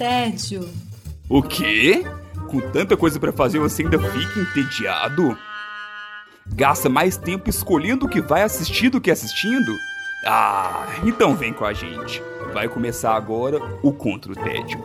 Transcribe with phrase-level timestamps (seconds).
[0.00, 0.66] tédio.
[1.28, 2.02] O quê?
[2.48, 5.36] Com tanta coisa para fazer você ainda fica entediado?
[6.46, 9.76] Gasta mais tempo escolhendo o que vai assistir do que assistindo?
[10.26, 12.22] Ah, então vem com a gente.
[12.54, 14.82] Vai começar agora o Contra o Tédio.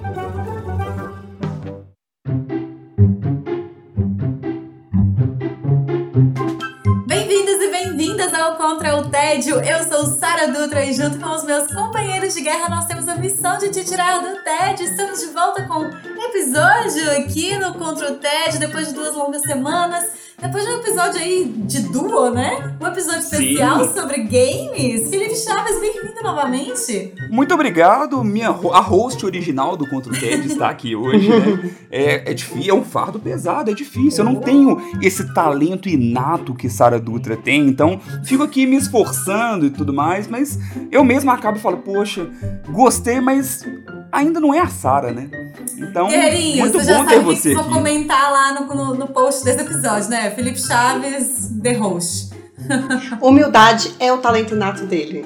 [9.16, 9.62] Tédio.
[9.62, 13.16] Eu sou Sara Dutra e junto com os meus companheiros de guerra nós temos a
[13.16, 14.86] missão de te tirar do tédio.
[14.86, 19.42] Estamos de volta com um episódio aqui no Contra o Tédio depois de duas longas
[19.44, 20.25] semanas.
[20.46, 22.78] Depois de um episódio aí de duo, né?
[22.80, 23.94] Um episódio especial Sim.
[23.96, 25.10] sobre games.
[25.10, 27.16] Felipe Chaves, bem-vindo novamente.
[27.32, 28.24] Muito obrigado.
[28.24, 31.72] Minha, a host original do Contra o TED está aqui hoje, né?
[31.90, 34.24] É, é difícil, é um fardo pesado, é difícil.
[34.24, 39.66] Eu não tenho esse talento inato que Sara Dutra tem, então fico aqui me esforçando
[39.66, 40.60] e tudo mais, mas
[40.92, 42.30] eu mesmo acabo e falo, poxa,
[42.70, 43.66] gostei, mas
[44.12, 45.30] ainda não é a Sara, né?
[45.78, 50.10] Então, muito você bom ter você que comentar lá no, no, no, post desse episódio,
[50.10, 50.32] né?
[50.32, 52.34] Felipe Chaves, The Host.
[53.22, 55.26] Humildade é o talento nato dele.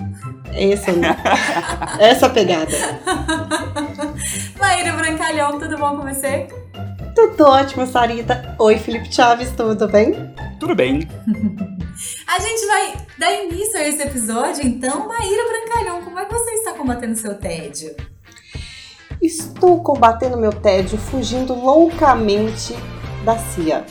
[0.53, 0.91] Esse,
[1.99, 2.71] essa pegada.
[4.59, 6.47] Maíra Brancalhão, tudo bom com você?
[7.15, 8.55] Tudo ótimo, Sarita.
[8.57, 10.33] Oi, Felipe Chaves, tudo bem?
[10.59, 11.07] Tudo bem.
[12.27, 16.51] A gente vai dar início a esse episódio, então, Maíra Brancalhão, como é que você
[16.51, 17.95] está combatendo seu tédio?
[19.21, 22.73] Estou combatendo meu tédio fugindo loucamente
[23.25, 23.85] da CIA.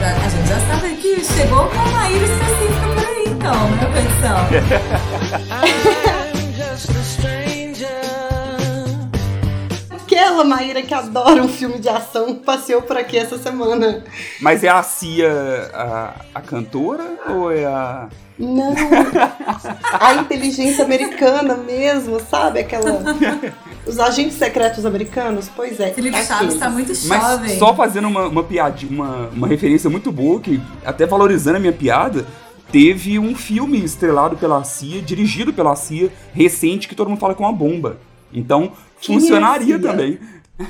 [0.00, 4.38] A gente já sabe que chegou com uma Maíra específica por aí, então, né, produção?
[10.28, 14.04] Aquela Maíra que adora um filme de ação passeou por aqui essa semana.
[14.42, 18.74] Mas é a Cia a, a cantora ou é a não,
[19.98, 22.60] a inteligência americana mesmo, sabe?
[22.60, 23.02] Aquela.
[23.86, 25.90] Os agentes secretos americanos, pois é.
[25.92, 27.48] Felipe Chaves tá muito jovem.
[27.48, 31.60] Mas só fazendo uma, uma piadinha, uma, uma referência muito boa, que até valorizando a
[31.60, 32.26] minha piada,
[32.70, 37.44] teve um filme estrelado pela CIA, dirigido pela CIA, recente, que todo mundo fala com
[37.44, 37.96] uma bomba.
[38.32, 40.18] Então, Quem é funcionaria é também.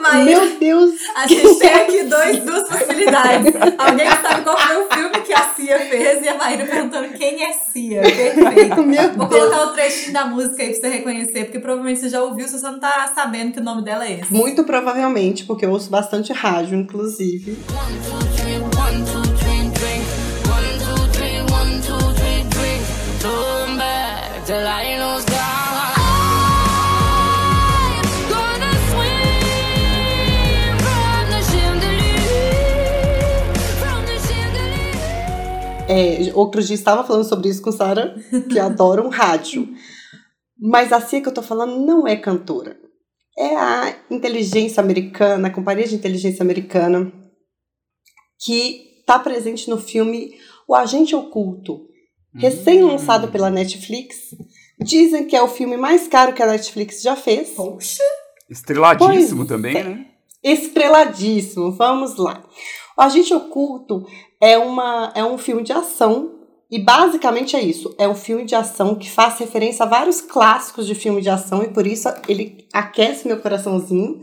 [0.00, 0.94] Mas Meu Deus!
[1.14, 3.52] A gente tem aqui dois, duas possibilidades.
[3.76, 7.44] Alguém sabe qual foi o filme que a Cia fez e a Maíra perguntando quem
[7.44, 8.00] é Cia.
[8.00, 8.82] Perfeito.
[8.82, 9.42] Meu Vou Deus.
[9.42, 12.58] colocar o trechinho da música aí pra você reconhecer, porque provavelmente você já ouviu, você
[12.58, 14.32] só não tá sabendo que o nome dela é esse.
[14.32, 17.58] Muito provavelmente, porque eu ouço bastante rádio, inclusive.
[17.68, 19.25] One, two, three, one, two,
[35.88, 38.16] É, outros dias estava falando sobre isso com Sara,
[38.50, 39.68] que adoram rádio.
[40.58, 42.76] Mas a Cia que eu tô falando não é cantora.
[43.38, 47.12] É a inteligência americana, a companhia de inteligência americana,
[48.40, 50.34] que está presente no filme
[50.66, 51.86] O Agente Oculto,
[52.34, 54.34] recém-lançado pela Netflix.
[54.80, 57.50] Dizem que é o filme mais caro que a Netflix já fez.
[57.50, 58.02] Poxa!
[58.50, 59.84] Estreladíssimo pois também, é.
[59.84, 60.06] né?
[60.42, 62.44] Estreladíssimo, vamos lá.
[62.96, 64.06] O Agente Oculto
[64.40, 66.36] é, uma, é um filme de ação
[66.70, 67.94] e basicamente é isso.
[67.98, 71.62] É um filme de ação que faz referência a vários clássicos de filme de ação
[71.62, 74.20] e por isso ele aquece meu coraçãozinho.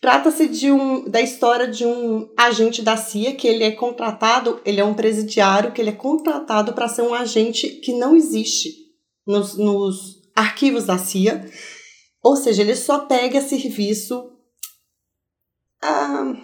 [0.00, 4.80] Trata-se de um da história de um agente da CIA que ele é contratado, ele
[4.80, 8.70] é um presidiário que ele é contratado para ser um agente que não existe
[9.26, 11.44] nos, nos arquivos da CIA.
[12.22, 14.32] Ou seja, ele só pega serviço,
[15.82, 16.34] ah,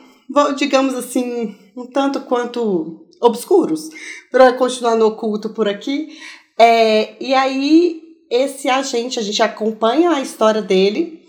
[0.56, 3.88] digamos assim, um tanto quanto obscuros,
[4.30, 6.18] para continuar no oculto por aqui.
[6.58, 11.22] É, e aí, esse agente, a gente acompanha a história dele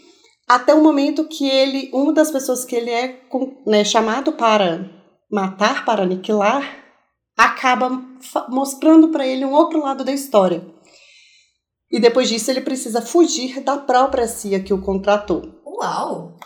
[0.47, 3.21] até o momento que ele, uma das pessoas que ele é
[3.65, 4.89] né, chamado para
[5.29, 6.63] matar, para aniquilar,
[7.37, 8.01] acaba
[8.47, 10.65] mostrando para ele um outro lado da história.
[11.91, 15.61] E depois disso ele precisa fugir da própria CIA que o contratou.
[15.65, 16.37] Uau!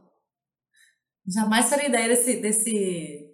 [1.28, 3.32] Jamais faria ideia desse, desse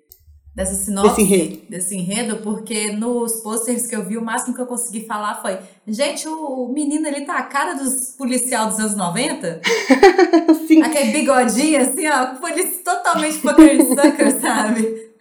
[0.57, 1.61] dessa sinopse, desse enredo.
[1.69, 5.55] desse enredo, porque nos posters que eu vi, o máximo que eu consegui falar foi:
[5.87, 9.61] gente, o menino ele tá a cara dos policial dos anos 90?
[10.67, 10.81] Sim.
[10.81, 15.11] Aquele bigodinho assim, ó, polícia totalmente poker sucker, sabe?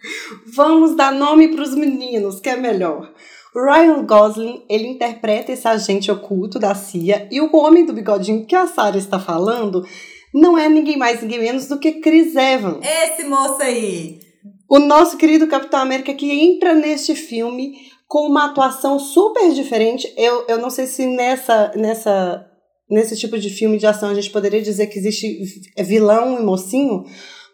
[0.55, 3.13] Vamos dar nome pros meninos, que é melhor.
[3.55, 8.55] Ryan Gosling, ele interpreta esse agente oculto da CIA e o homem do bigodinho que
[8.55, 9.85] a Sarah está falando
[10.33, 12.85] não é ninguém mais, ninguém menos do que Chris Evans.
[12.85, 14.27] Esse moço aí
[14.69, 17.73] o nosso querido Capitão América que entra neste filme
[18.07, 20.11] com uma atuação super diferente.
[20.17, 22.45] Eu, eu não sei se nessa, nessa
[22.89, 25.41] nesse tipo de filme de ação a gente poderia dizer que existe
[25.77, 27.03] vilão e mocinho,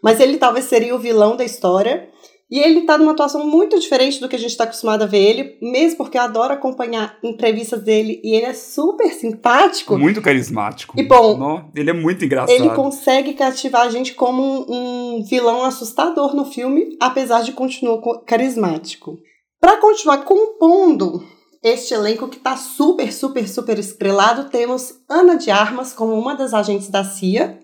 [0.02, 2.08] mas ele talvez seria o vilão da história.
[2.54, 5.18] E ele tá numa atuação muito diferente do que a gente está acostumado a ver
[5.18, 9.98] ele, mesmo porque eu adoro acompanhar entrevistas dele e ele é super simpático.
[9.98, 10.94] Muito carismático.
[10.96, 12.54] E bom, Nó, ele é muito engraçado.
[12.54, 17.98] ele consegue cativar a gente como um, um vilão assustador no filme, apesar de continuar
[17.98, 19.18] co- carismático.
[19.60, 21.24] Para continuar compondo
[21.60, 26.54] este elenco que tá super, super, super estrelado, temos Ana de Armas como uma das
[26.54, 27.58] agentes da CIA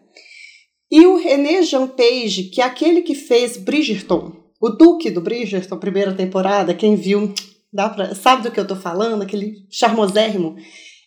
[0.90, 5.78] e o René Jean Page, que é aquele que fez Bridgerton, o Duque do Bridgerton,
[5.78, 7.32] primeira temporada, quem viu,
[7.72, 10.56] dá pra, sabe do que eu tô falando, aquele charmosérrimo.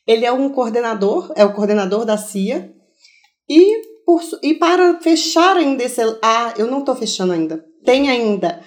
[0.07, 2.73] Ele é um coordenador, é o coordenador da CIA.
[3.47, 6.01] E, por e para fechar ainda esse.
[6.21, 7.63] Ah, eu não tô fechando ainda.
[7.85, 8.61] Tem ainda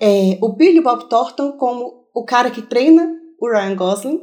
[0.00, 3.08] é, o Billy Bob Thornton como o cara que treina
[3.40, 4.20] o Ryan Gosling.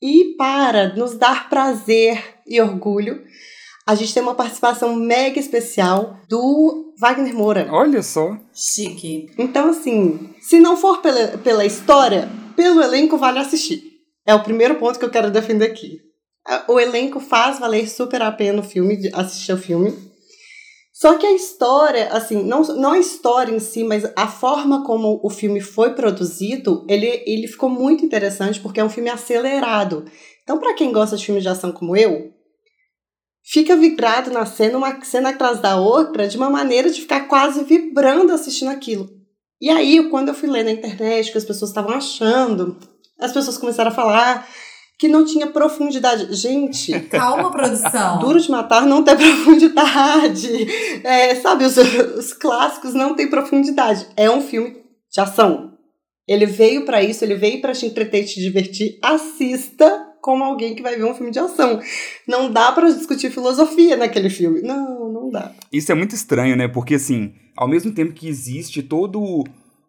[0.00, 3.22] E para nos dar prazer e orgulho,
[3.86, 7.68] a gente tem uma participação mega especial do Wagner Moura.
[7.70, 8.36] Olha só.
[8.54, 9.26] Chique.
[9.38, 13.82] Então, assim, se não for pela, pela história, pelo elenco vale assistir.
[14.26, 15.98] É o primeiro ponto que eu quero defender aqui.
[16.46, 19.92] A- O elenco faz valer super a pena o filme, assistir o filme.
[20.92, 25.18] Só que a história, assim, não, não a história em si, mas a forma como
[25.24, 30.04] o filme foi produzido, ele, ele ficou muito interessante porque é um filme acelerado.
[30.44, 32.30] Então, para quem gosta de filmes de ação como eu,
[33.44, 37.64] fica vibrado na cena, uma cena atrás da outra, de uma maneira de ficar quase
[37.64, 39.08] vibrando assistindo aquilo.
[39.60, 42.76] E aí, quando eu fui ler na internet que as pessoas estavam achando,
[43.18, 44.48] as pessoas começaram a falar
[44.98, 46.32] que não tinha profundidade.
[46.34, 48.18] Gente, Calma, produção.
[48.18, 50.48] Duro de Matar não tem profundidade.
[51.04, 54.06] É, sabe, os, os clássicos não têm profundidade.
[54.16, 54.76] É um filme
[55.10, 55.72] de ação.
[56.26, 58.98] Ele veio pra isso, ele veio pra te entreter e te divertir.
[59.02, 61.80] Assista como alguém que vai ver um filme de ação.
[62.26, 64.62] Não dá pra discutir filosofia naquele filme.
[64.62, 65.52] Não, não dá.
[65.70, 66.68] Isso é muito estranho, né?
[66.68, 69.20] Porque, assim, ao mesmo tempo que existe todo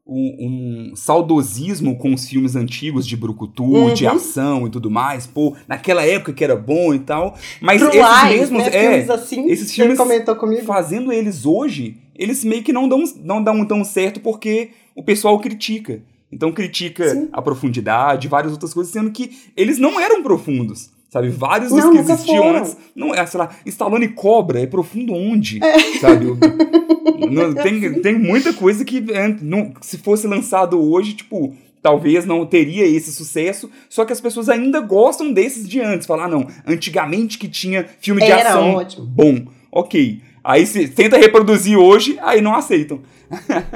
[0.05, 3.93] um, um saudosismo com os filmes antigos de brucutu, Uhum.
[3.93, 7.95] de ação e tudo mais, pô, naquela época que era bom e tal, mas True
[7.97, 8.69] esses Lies, mesmos, né?
[8.75, 10.63] é, filmes assim, esses filmes comentou comigo.
[10.63, 15.39] fazendo eles hoje, eles meio que não dão, não dão tão certo porque o pessoal
[15.39, 16.01] critica.
[16.33, 17.29] Então critica Sim.
[17.31, 20.89] a profundidade, várias outras coisas, sendo que eles não eram profundos.
[21.09, 22.59] Sabe, vários dos Não, que nunca existiam foram.
[22.59, 22.77] antes.
[22.95, 25.59] Não é, sei lá, Stallone Cobra é profundo onde?
[26.01, 26.25] Sabe?
[26.25, 26.37] o-
[27.29, 31.53] não- tem, tem muita coisa que é, não- se fosse lançado hoje, tipo,
[31.83, 36.07] talvez não teria esse sucesso, só que as pessoas ainda gostam desses de antes.
[36.07, 39.05] Falar, ah, não, antigamente que tinha filme de Era ação ótimo.
[39.05, 40.19] bom, ok.
[40.43, 43.01] Aí se tenta reproduzir hoje, aí não aceitam.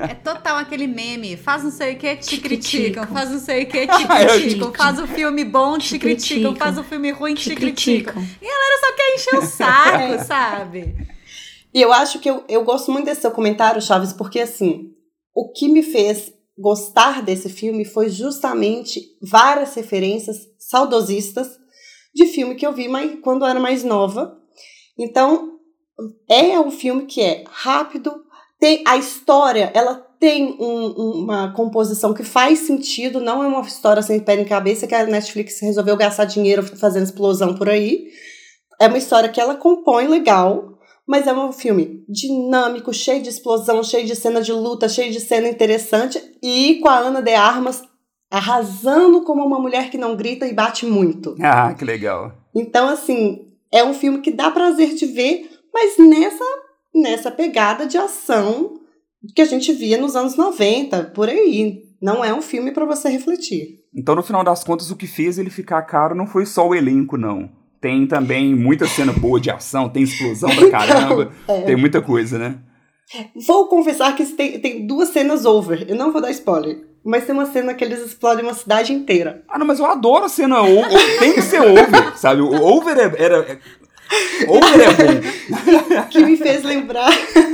[0.10, 1.38] É total aquele meme.
[1.38, 3.04] Faz não sei o que, te Te criticam.
[3.04, 3.08] criticam.
[3.08, 4.74] Faz não sei o que, te criticam.
[4.74, 6.52] Faz o filme bom, te Te criticam.
[6.52, 6.56] criticam.
[6.58, 8.14] Faz o filme ruim, te Te criticam.
[8.16, 8.50] criticam.
[8.80, 10.96] Só quer encher o saco, sabe?
[11.74, 14.92] E eu acho que eu, eu gosto muito desse seu comentário, Chaves, porque assim,
[15.34, 21.48] o que me fez gostar desse filme foi justamente várias referências saudosistas
[22.14, 24.36] de filme que eu vi mais, quando eu era mais nova.
[24.98, 25.57] Então,
[26.30, 28.24] é um filme que é rápido,
[28.60, 33.62] tem a história, ela tem um- um- uma composição que faz sentido, não é uma
[33.62, 38.08] história sem pé nem cabeça que a Netflix resolveu gastar dinheiro fazendo explosão por aí.
[38.80, 40.78] É uma história que ela compõe legal,
[41.08, 45.20] mas é um filme dinâmico, cheio de explosão, cheio de cena de luta, cheio de
[45.20, 47.84] cena interessante e com a Ana de Armas
[48.30, 51.36] arrasando como uma mulher que não grita e bate muito.
[51.42, 52.34] Ah, que legal.
[52.54, 56.44] Então, assim, é um filme que dá prazer de ver, mas nessa,
[56.96, 58.80] nessa pegada de ação
[59.36, 61.84] que a gente via nos anos 90, por aí.
[62.02, 63.80] Não é um filme pra você refletir.
[63.94, 66.76] Então, no final das contas, o que fez ele ficar caro não foi só o
[66.76, 67.50] elenco, não.
[67.82, 71.62] Tem também muita cena boa de ação, tem explosão pra caramba, É.
[71.62, 72.60] tem muita coisa, né?
[73.48, 75.86] Vou confessar que tem, tem duas cenas over.
[75.88, 76.86] Eu não vou dar spoiler.
[77.04, 79.44] Mas tem uma cena que eles explodem uma cidade inteira.
[79.48, 81.20] Ah, não, mas eu adoro a cena over.
[81.20, 82.42] Tem que ser over, sabe?
[82.42, 83.60] O over é, era.
[84.48, 86.04] Over é bom.
[86.10, 87.10] Que me fez lembrar.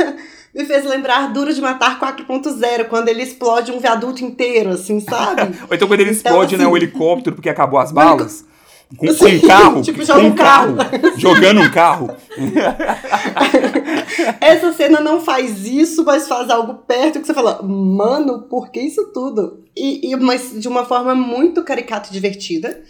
[0.53, 5.41] me fez lembrar Duro de Matar 4.0, quando ele explode um viaduto inteiro, assim, sabe?
[5.69, 8.45] Ou então quando ele Então, explode, né, assim- o helicóptero porque acabou as balas.
[8.95, 9.81] Com, com um carro.
[9.81, 10.75] tipo, com um um carro.
[11.17, 12.11] Jogando um carro.
[14.39, 18.79] Essa cena não faz isso, mas faz algo perto que você fala, mano, por que
[18.79, 19.63] isso tudo?
[19.75, 22.83] E, e mas de uma forma muito caricata e divertida.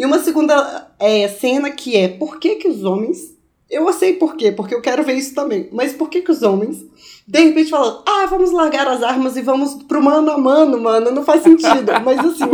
[0.00, 3.38] E uma segunda é, cena que é por que, que os homens.
[3.68, 5.68] Eu sei por quê, porque eu quero ver isso também.
[5.70, 6.82] Mas por que, que os homens,
[7.28, 11.10] de repente, falam, ah, vamos largar as armas e vamos pro mano a mano, mano,
[11.10, 11.92] não faz sentido.
[12.02, 12.46] Mas assim.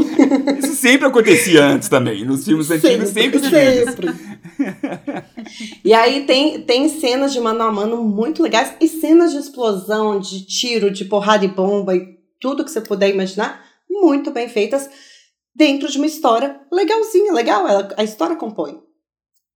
[0.58, 2.24] Isso sempre acontecia antes também.
[2.24, 4.14] Nos filmes antigos sempre, sempre, sempre.
[5.84, 10.18] e aí tem, tem cenas de mano a mano muito legais e cenas de explosão,
[10.18, 14.90] de tiro, de porrada e bomba e tudo que você puder imaginar, muito bem feitas
[15.56, 18.78] dentro de uma história legalzinha, legal, ela, a história compõe.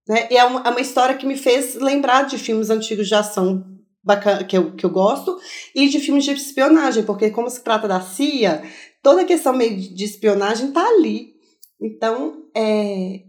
[0.08, 0.28] Né?
[0.30, 3.64] E é uma, é uma história que me fez lembrar de filmes antigos de ação
[4.02, 5.38] bacana, que, eu, que eu gosto
[5.74, 8.62] e de filmes de espionagem, porque como se trata da CIA,
[9.02, 11.34] toda a questão meio de espionagem tá ali.
[11.80, 13.20] Então, é,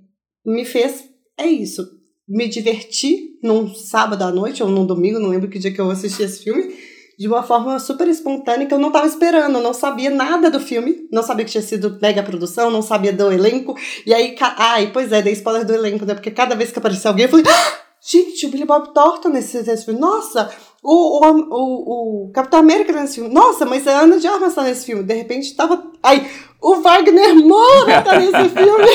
[0.45, 1.85] me fez, é isso,
[2.27, 5.91] me divertir num sábado à noite ou num domingo, não lembro que dia que eu
[5.91, 6.73] assisti esse filme,
[7.21, 11.07] de uma forma super espontânea que eu não estava esperando, não sabia nada do filme,
[11.11, 15.11] não sabia que tinha sido mega produção, não sabia do elenco, e aí, ai, pois
[15.11, 17.73] é, dei spoiler do elenco, né, porque cada vez que aparecia alguém, eu falei, ah,
[18.01, 20.49] gente, o Billy Bob Thornton nesse, nesse filme, nossa,
[20.81, 24.63] o, o, o, o Capitão América nesse filme, nossa, mas a Ana de Armas tá
[24.63, 26.27] nesse filme, de repente tava, ai,
[26.59, 28.87] o Wagner Moura tá nesse filme.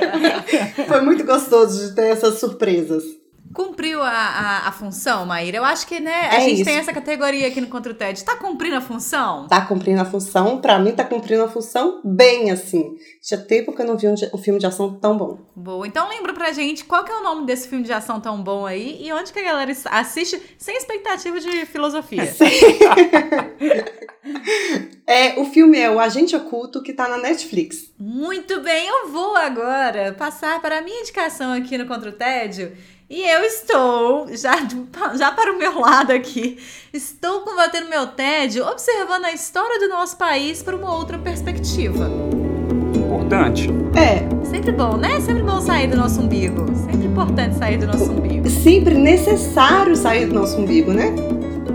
[0.88, 3.19] Foi muito gostoso de ter essas surpresas.
[3.52, 5.56] Cumpriu a, a, a, função, Maíra?
[5.56, 6.64] Eu acho que, né, a É gente isso.
[6.64, 8.24] tem essa categoria aqui no Contra o TED.
[8.24, 9.48] Tá cumprindo a função?
[9.48, 12.96] Tá cumprindo a função, pra mim tá cumprindo a função bem assim.
[13.20, 15.38] Tinha tempo que eu não vi um, um filme de ação tão bom.
[15.56, 15.86] Boa.
[15.86, 18.66] Então lembra pra gente qual que é o nome desse filme de ação tão bom
[18.66, 22.32] aí e onde que a galera assiste sem expectativa de filosofia.
[25.06, 27.90] É, o filme é O Agente Oculto, que tá na Netflix.
[27.98, 32.70] Muito bem, eu vou agora passar para a minha indicação aqui no Contra o Tédio.
[33.10, 34.52] E eu estou, já,
[35.18, 36.56] já para o meu lado aqui,
[36.92, 42.08] estou combatendo meu tédio, observando a história do nosso país por uma outra perspectiva.
[42.94, 43.68] Importante.
[43.96, 45.20] É, Sempre bom, né?
[45.20, 46.66] Sempre bom sair do nosso umbigo.
[46.72, 48.48] Sempre importante sair do nosso umbigo.
[48.48, 51.12] sempre necessário sair do nosso umbigo, né?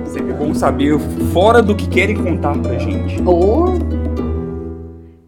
[0.06, 0.98] Sempre bom saber
[1.34, 3.22] fora do que querem contar pra gente.
[3.26, 3.74] Ou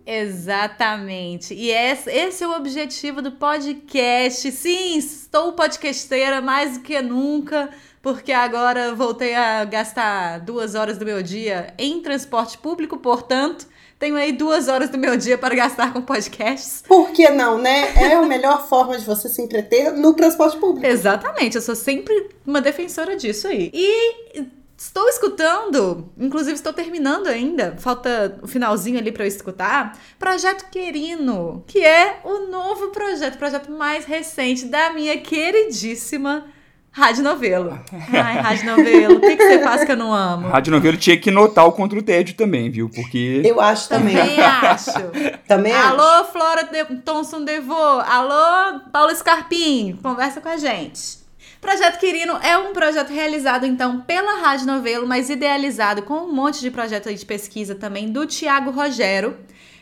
[0.08, 1.54] Exatamente.
[1.54, 4.50] E esse, esse é o objetivo do podcast.
[4.52, 7.70] Sim, estou podcasteira mais do que nunca,
[8.02, 13.68] porque agora voltei a gastar duas horas do meu dia em transporte público, portanto,
[14.00, 16.84] tenho aí duas horas do meu dia para gastar com podcasts.
[16.88, 17.94] por que não, né?
[17.98, 20.88] É a melhor forma de você se entreter no transporte público.
[20.88, 23.72] Exatamente, eu sou sempre uma defensora disso aí.
[23.74, 24.46] E
[24.78, 31.64] estou escutando, inclusive estou terminando ainda, falta o finalzinho ali para eu escutar, Projeto Querino,
[31.66, 36.46] que é o novo projeto, o projeto mais recente da minha queridíssima
[36.92, 37.80] Rádio Novelo.
[38.14, 40.48] Ai, Rádio Novelo, o que, que você faz que eu não amo?
[40.50, 42.90] Rádio Novelo tinha que notar o contra o tédio também, viu?
[42.90, 43.44] Porque.
[43.46, 44.16] Eu acho também.
[44.16, 44.92] Também acho.
[45.48, 46.02] Também acho.
[46.02, 47.76] Alô, Flora de Thomson Devô.
[47.76, 49.98] Alô, Paulo Scarpim.
[50.02, 51.27] Conversa com a gente.
[51.62, 56.60] Projeto Quirino é um projeto realizado, então, pela Rádio Novelo, mas idealizado com um monte
[56.62, 59.38] de projeto de pesquisa também do Tiago Rogero,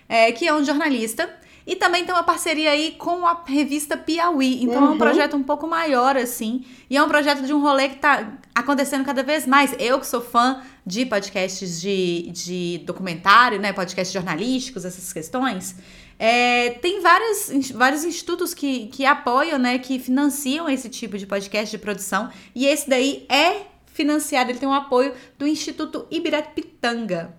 [0.07, 1.29] é, que é um jornalista.
[1.67, 4.61] E também tem uma parceria aí com a revista Piauí.
[4.63, 4.97] Então é um Uhum.
[4.99, 6.63] projeto um pouco maior, assim.
[6.87, 9.73] E é um projeto de um rolê que tá acontecendo cada vez mais.
[9.79, 13.73] Eu que sou fã de podcasts de, de documentário, né?
[13.73, 15.75] Podcasts jornalísticos, essas questões.
[16.17, 19.77] É, tem vários, vários institutos que, que apoiam, né?
[19.79, 22.29] Que financiam esse tipo de podcast de produção.
[22.53, 27.35] E esse daí é financiado, ele tem um apoio do Instituto Ibirapitanga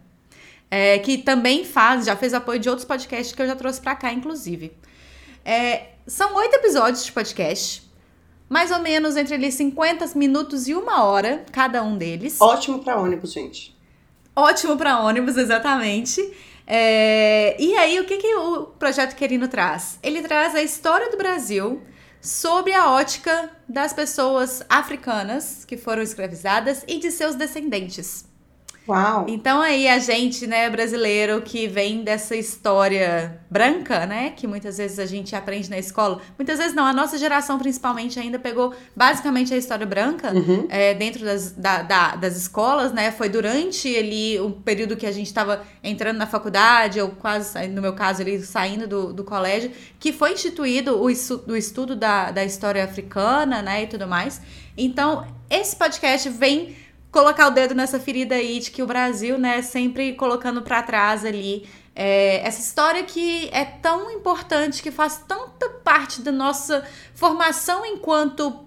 [0.71, 3.95] é, que também faz, já fez apoio de outros podcasts que eu já trouxe pra
[3.95, 4.73] cá, inclusive.
[5.45, 7.89] É, são oito episódios de podcast,
[8.49, 12.41] mais ou menos entre ali 50 minutos e uma hora, cada um deles.
[12.41, 13.77] Ótimo pra ônibus, gente.
[14.35, 16.21] Ótimo pra ônibus, exatamente.
[16.67, 19.99] É, e aí, o que, que o Projeto Querino traz?
[20.03, 21.81] Ele traz a história do Brasil
[22.21, 28.26] sob a ótica das pessoas africanas que foram escravizadas e de seus descendentes.
[28.89, 29.25] Uau.
[29.29, 34.99] Então aí a gente, né, brasileiro que vem dessa história branca, né, que muitas vezes
[34.99, 39.53] a gente aprende na escola, muitas vezes não, a nossa geração principalmente ainda pegou basicamente
[39.53, 40.67] a história branca Uhum.
[40.69, 45.13] é, dentro das, da- da- das escolas, né, foi durante ali o período que a
[45.13, 49.71] gente estava entrando na faculdade, ou quase, no meu caso ali, saindo do, do colégio,
[49.99, 54.41] que foi instituído o, o estudo da, da história africana, né, e tudo mais.
[54.77, 56.77] Então, esse podcast vem
[57.11, 61.25] colocar o dedo nessa ferida aí de que o Brasil, né, sempre colocando pra trás
[61.25, 67.87] ali é, essa história que é tão importante, que faz tanta parte da nossa formação
[67.87, 68.67] enquanto,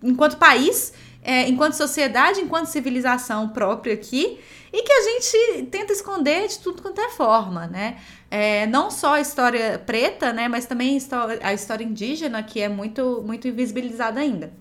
[0.00, 4.38] enquanto país, é, enquanto sociedade, enquanto civilização própria aqui,
[4.72, 7.98] e que a gente tenta esconder de tudo quanto é forma, né?
[8.30, 10.96] É, não só a história preta, né, mas também
[11.42, 14.52] a história indígena, que é muito, muito invisibilizada ainda.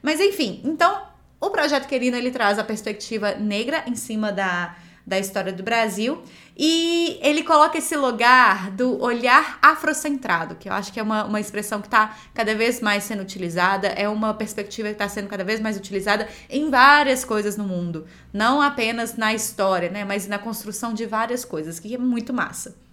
[0.00, 1.07] Mas enfim, então
[1.40, 4.74] o projeto Querino ele traz a perspectiva negra em cima da,
[5.06, 6.22] da história do Brasil.
[6.56, 11.40] E ele coloca esse lugar do olhar afrocentrado, que eu acho que é uma, uma
[11.40, 15.44] expressão que está cada vez mais sendo utilizada, é uma perspectiva que está sendo cada
[15.44, 18.06] vez mais utilizada em várias coisas no mundo.
[18.32, 20.04] Não apenas na história, né?
[20.04, 22.87] Mas na construção de várias coisas, que é muito massa.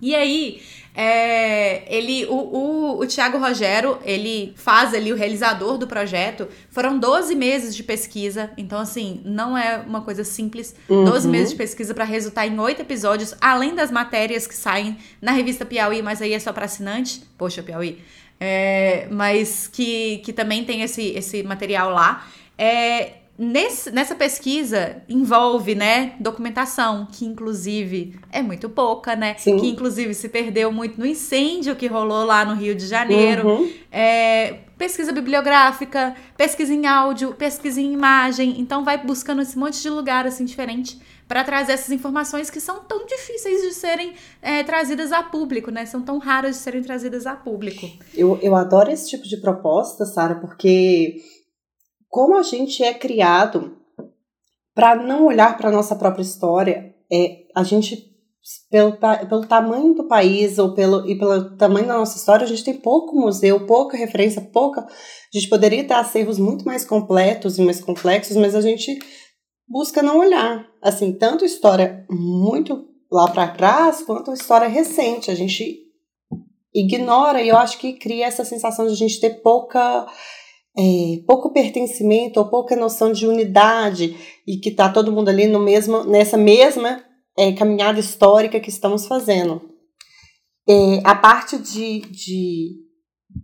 [0.00, 0.60] E aí,
[0.94, 6.48] é, ele, o, o, o Tiago Rogero, ele faz ali o realizador do projeto.
[6.68, 10.74] Foram 12 meses de pesquisa, então assim, não é uma coisa simples.
[10.88, 11.04] Uhum.
[11.04, 15.32] 12 meses de pesquisa para resultar em oito episódios, além das matérias que saem na
[15.32, 17.22] revista Piauí, mas aí é só para assinante.
[17.38, 17.98] Poxa, Piauí.
[18.38, 22.26] É, mas que, que também tem esse, esse material lá.
[22.58, 29.34] É, Nesse, nessa pesquisa envolve, né, documentação, que inclusive é muito pouca, né?
[29.38, 29.56] Sim.
[29.56, 33.48] Que inclusive se perdeu muito no incêndio que rolou lá no Rio de Janeiro.
[33.48, 33.72] Uhum.
[33.90, 38.60] É, pesquisa bibliográfica, pesquisa em áudio, pesquisa em imagem.
[38.60, 42.80] Então vai buscando esse monte de lugar assim diferente para trazer essas informações que são
[42.80, 45.86] tão difíceis de serem é, trazidas a público, né?
[45.86, 47.88] São tão raras de serem trazidas a público.
[48.14, 51.22] Eu, eu adoro esse tipo de proposta, Sara, porque
[52.10, 53.78] como a gente é criado
[54.74, 58.10] para não olhar para a nossa própria história, é a gente
[58.70, 62.64] pelo, pelo tamanho do país ou pelo, e pelo tamanho da nossa história, a gente
[62.64, 64.80] tem pouco museu, pouca referência, pouca.
[64.80, 68.98] A gente poderia ter acervos muito mais completos e mais complexos, mas a gente
[69.68, 70.66] busca não olhar.
[70.82, 75.30] Assim, tanto história muito lá para trás, quanto história recente.
[75.30, 75.86] A gente
[76.74, 80.06] ignora e eu acho que cria essa sensação de a gente ter pouca
[80.76, 85.58] é, pouco pertencimento ou pouca noção de unidade e que está todo mundo ali no
[85.58, 87.02] mesmo, nessa mesma
[87.36, 89.60] é, caminhada histórica que estamos fazendo.
[90.68, 92.76] É, a parte de, de,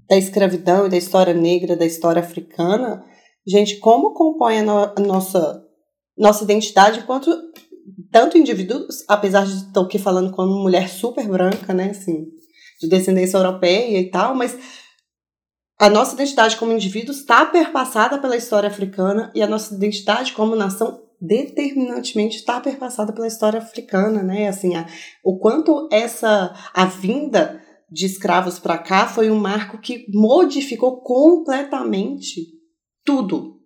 [0.09, 3.04] da escravidão e da história negra, da história africana,
[3.47, 5.62] gente, como compõe a, no, a nossa,
[6.16, 7.30] nossa identidade enquanto
[8.11, 12.26] tanto indivíduos, apesar de estar aqui falando como mulher super branca, né, assim,
[12.80, 14.56] de descendência europeia e tal, mas
[15.78, 20.57] a nossa identidade como indivíduos está perpassada pela história africana e a nossa identidade como
[20.57, 24.48] nação determinantemente está perpassada pela história africana, né?
[24.48, 24.87] Assim, a,
[25.24, 32.40] o quanto essa a vinda de escravos para cá foi um marco que modificou completamente
[33.05, 33.61] tudo,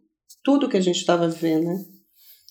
[0.44, 1.78] tudo que a gente estava vivendo, né?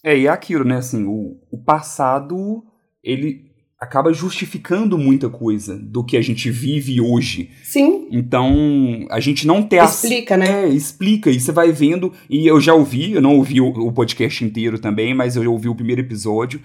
[0.03, 0.77] É, e é aquilo, né?
[0.77, 2.63] Assim, o, o passado
[3.03, 3.48] ele
[3.79, 7.51] acaba justificando muita coisa do que a gente vive hoje.
[7.63, 8.09] Sim.
[8.11, 9.79] Então, a gente não tem...
[9.79, 10.65] Explica, né?
[10.65, 11.31] É, explica.
[11.31, 12.11] E você vai vendo...
[12.29, 15.49] E eu já ouvi, eu não ouvi o, o podcast inteiro também, mas eu já
[15.49, 16.61] ouvi o primeiro episódio.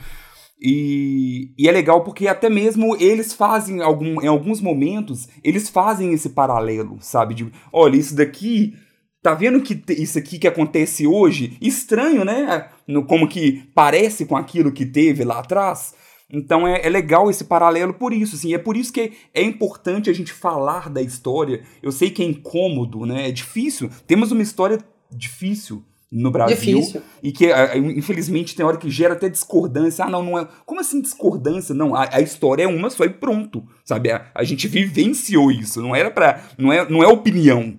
[0.61, 6.13] E, e, é legal porque até mesmo eles fazem, algum, em alguns momentos, eles fazem
[6.13, 7.35] esse paralelo, sabe?
[7.35, 8.75] De, olha, isso daqui...
[9.23, 11.57] Tá vendo que isso aqui que acontece hoje?
[11.59, 12.69] Estranho, né?
[12.87, 15.95] No, como que parece com aquilo que teve lá atrás.
[16.31, 20.11] Então é, é, legal esse paralelo por isso, assim, é por isso que é importante
[20.11, 21.63] a gente falar da história.
[21.83, 23.29] Eu sei que é incômodo, né?
[23.29, 23.91] É difícil.
[24.07, 24.79] Temos uma história
[25.11, 27.03] difícil no Brasil difícil.
[27.23, 27.49] e que
[27.97, 30.05] infelizmente tem hora que gera até discordância.
[30.05, 30.49] Ah, não, não é.
[30.65, 31.75] Como assim discordância?
[31.75, 34.11] Não, a, a história é uma só e pronto, sabe?
[34.11, 37.79] A, a gente vivenciou isso, não era para, não é, não é opinião.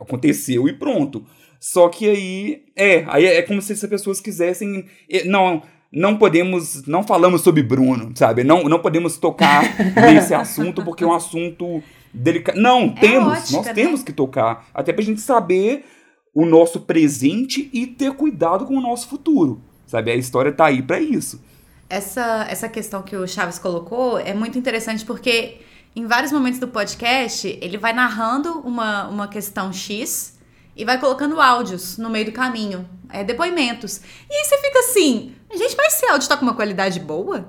[0.00, 1.24] Aconteceu e pronto.
[1.60, 4.86] Só que aí é, aí é como se as pessoas quisessem,
[5.26, 8.42] não, não podemos, não falamos sobre Bruno, sabe?
[8.42, 9.62] Não, não podemos tocar
[9.94, 12.58] nesse assunto porque é um assunto delicado.
[12.58, 13.74] Não, é temos, ótica, nós né?
[13.74, 15.84] temos que tocar, até pra gente saber
[16.34, 20.10] o nosso presente e ter cuidado com o nosso futuro, sabe?
[20.10, 21.42] A história tá aí para isso.
[21.90, 25.58] Essa, essa questão que o Chaves colocou é muito interessante porque
[25.94, 30.31] em vários momentos do podcast ele vai narrando uma, uma questão X
[30.76, 34.00] e vai colocando áudios no meio do caminho, é, depoimentos.
[34.30, 37.48] E aí você fica assim, gente, mas esse áudio tá com uma qualidade boa?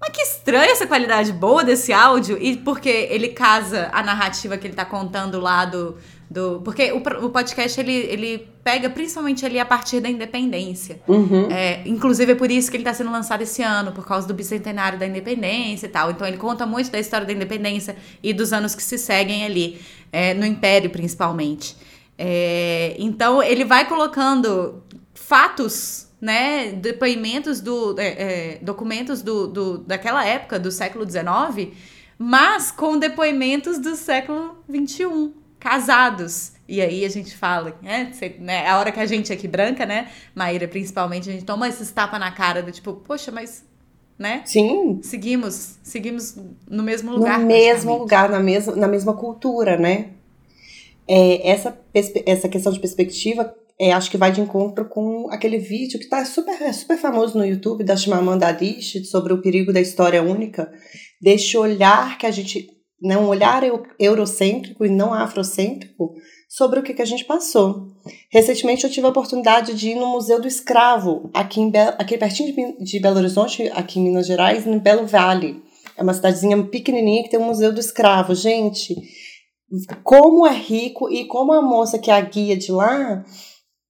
[0.00, 4.66] Mas que estranha essa qualidade boa desse áudio, e porque ele casa a narrativa que
[4.66, 5.98] ele tá contando lá do.
[6.30, 11.02] do porque o, o podcast ele, ele pega principalmente ali a partir da independência.
[11.06, 11.50] Uhum.
[11.50, 14.32] É, inclusive é por isso que ele tá sendo lançado esse ano, por causa do
[14.32, 16.10] bicentenário da independência e tal.
[16.10, 19.82] Então ele conta muito da história da independência e dos anos que se seguem ali,
[20.10, 21.76] é, no Império principalmente.
[22.22, 24.82] É, então ele vai colocando
[25.14, 31.74] fatos, né, depoimentos do é, é, documentos do, do, daquela época do século XIX,
[32.18, 36.52] mas com depoimentos do século XXI, casados.
[36.68, 40.10] E aí a gente fala, né, né, a hora que a gente aqui branca, né,
[40.34, 43.64] Maíra principalmente, a gente toma esses tapas na cara do tipo, poxa, mas
[44.18, 44.42] né?
[44.44, 45.00] Sim.
[45.02, 46.36] Seguimos, seguimos
[46.68, 47.38] no mesmo lugar.
[47.38, 50.10] No mesmo lugar, na mesma, na mesma cultura, né?
[51.12, 51.76] É, essa,
[52.24, 56.24] essa questão de perspectiva é, acho que vai de encontro com aquele vídeo que está
[56.24, 60.70] super, é super famoso no YouTube da Chimamanda Adichie sobre o perigo da história única,
[61.20, 62.68] deste olhar que a gente,
[63.02, 63.62] né, um olhar
[63.98, 66.14] eurocêntrico e não afrocêntrico
[66.48, 67.88] sobre o que, que a gente passou.
[68.30, 72.16] Recentemente eu tive a oportunidade de ir no Museu do Escravo, aqui, em Be aqui
[72.18, 75.60] pertinho de, de Belo Horizonte, aqui em Minas Gerais, no Belo Vale.
[75.96, 78.34] É uma cidadezinha pequenininha que tem um Museu do Escravo.
[78.34, 78.94] Gente,
[80.02, 83.24] como é rico e como a moça que é a guia de lá,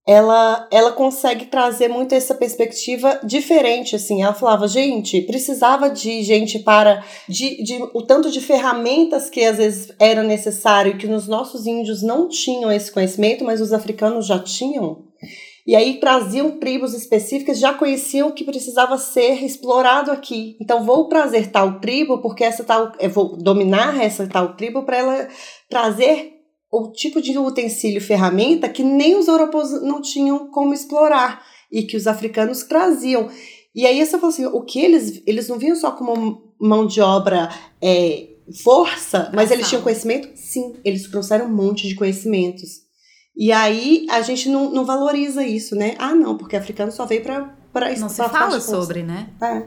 [0.07, 4.23] ela, ela consegue trazer muito essa perspectiva diferente, assim.
[4.23, 7.05] Ela falava, gente, precisava de gente para...
[7.29, 12.03] De, de, o tanto de ferramentas que às vezes era necessário, que nos nossos índios
[12.03, 15.05] não tinham esse conhecimento, mas os africanos já tinham.
[15.67, 20.57] E aí traziam tribos específicas, já conheciam que precisava ser explorado aqui.
[20.61, 24.97] Então vou trazer tal tribo porque essa tal, eu vou dominar essa tal tribo para
[24.97, 25.29] ela
[25.69, 26.33] trazer
[26.73, 31.97] o tipo de utensílio, ferramenta que nem os europeus não tinham como explorar e que
[31.97, 33.29] os africanos traziam.
[33.75, 37.01] E aí você falou assim, o que eles eles não viam só como mão de
[37.01, 37.49] obra
[37.83, 38.29] é,
[38.63, 40.31] força, mas eles tinham conhecimento?
[40.35, 42.90] Sim, eles trouxeram um monte de conhecimentos.
[43.41, 45.95] E aí a gente não, não valoriza isso, né?
[45.99, 49.29] Ah, não, porque africano só veio para para Não se fala sobre, né?
[49.41, 49.63] É.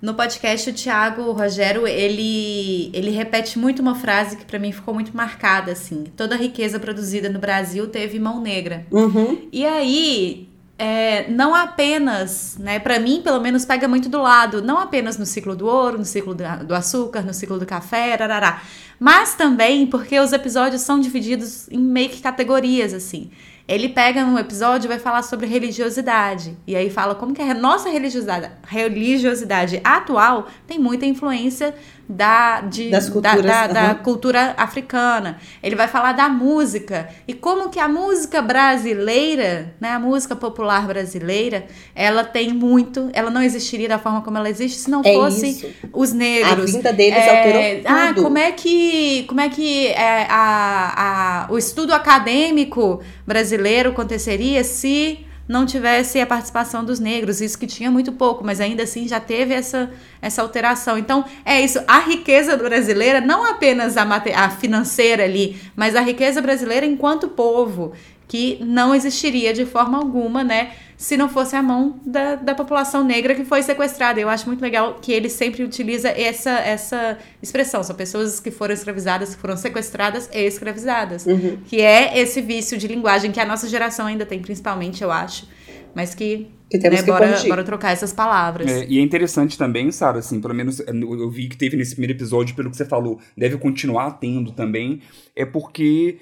[0.00, 4.72] No podcast, o Thiago o Rogério, ele, ele repete muito uma frase que para mim
[4.72, 6.04] ficou muito marcada, assim.
[6.16, 8.86] Toda a riqueza produzida no Brasil teve mão negra.
[8.92, 9.48] Uhum.
[9.52, 14.78] E aí, é, não apenas, né, para mim, pelo menos, pega muito do lado, não
[14.78, 18.62] apenas no ciclo do ouro, no ciclo do, açúcar, no ciclo do café, rarará,
[18.98, 23.28] mas também porque os episódios são divididos em meio que categorias, assim.
[23.68, 26.56] Ele pega um episódio e vai falar sobre religiosidade.
[26.66, 31.74] E aí fala como que a nossa religiosidade, religiosidade atual tem muita influência
[32.10, 33.94] da, de, Das culturas, da, da, da aham.
[33.96, 35.36] cultura africana.
[35.62, 40.86] Ele vai falar da música e como que a música brasileira, né, a música popular
[40.86, 45.12] brasileira, ela tem muito, ela não existiria da forma como ela existe se não É
[45.12, 45.66] fosse isso.
[45.92, 46.72] os A negros.
[46.72, 48.22] vinda deles É, alterou ah, tudo.
[48.22, 53.57] como é que, como é que é, a, a, o estudo acadêmico brasileiro
[53.90, 57.40] aconteceria se não tivesse a participação dos negros?
[57.40, 59.90] Isso que tinha muito pouco, mas ainda assim já teve essa,
[60.20, 60.98] essa alteração.
[60.98, 61.80] Então, é isso.
[61.88, 64.04] A riqueza brasileira, não apenas a,
[64.36, 67.92] a financeira ali, mas a riqueza brasileira enquanto povo,
[68.28, 70.72] que não existiria de forma alguma, né?
[70.98, 74.20] Se não fosse a mão da, da população negra que foi sequestrada.
[74.20, 77.82] Eu acho muito legal que ele sempre utiliza essa, essa expressão.
[77.82, 81.24] São pessoas que foram escravizadas, que foram sequestradas e escravizadas.
[81.24, 81.58] Uhum.
[81.64, 85.48] Que é esse vício de linguagem que a nossa geração ainda tem, principalmente, eu acho.
[85.94, 88.70] Mas que, Que temos né, que bora, bora trocar essas palavras.
[88.70, 91.92] É, e é interessante também, Sara, assim, pelo menos eu eu vi que teve nesse
[91.92, 95.00] primeiro episódio, pelo que você falou, deve continuar tendo também,
[95.34, 96.18] é porque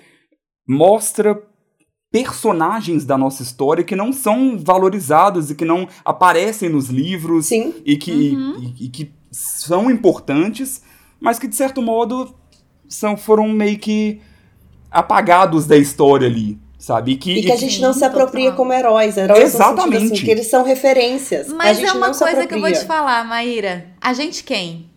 [0.69, 1.41] mostra
[2.11, 7.75] personagens da nossa história que não são valorizados e que não aparecem nos livros Sim.
[7.85, 10.83] e que, e- e que são importantes,
[11.21, 12.35] mas que de certo modo
[12.89, 14.21] são, foram meio que
[14.91, 17.13] apagados da história ali, sabe?
[17.13, 18.57] E que, E que a gente não se apropria total.
[18.57, 19.17] como heróis.
[19.17, 20.13] Heróis no sentido Exatamente.
[20.15, 21.51] assim, que eles são referências.
[21.51, 23.89] a Mas gente é uma coisa que eu vou te falar, Maíra.
[24.01, 24.89] A gente quem?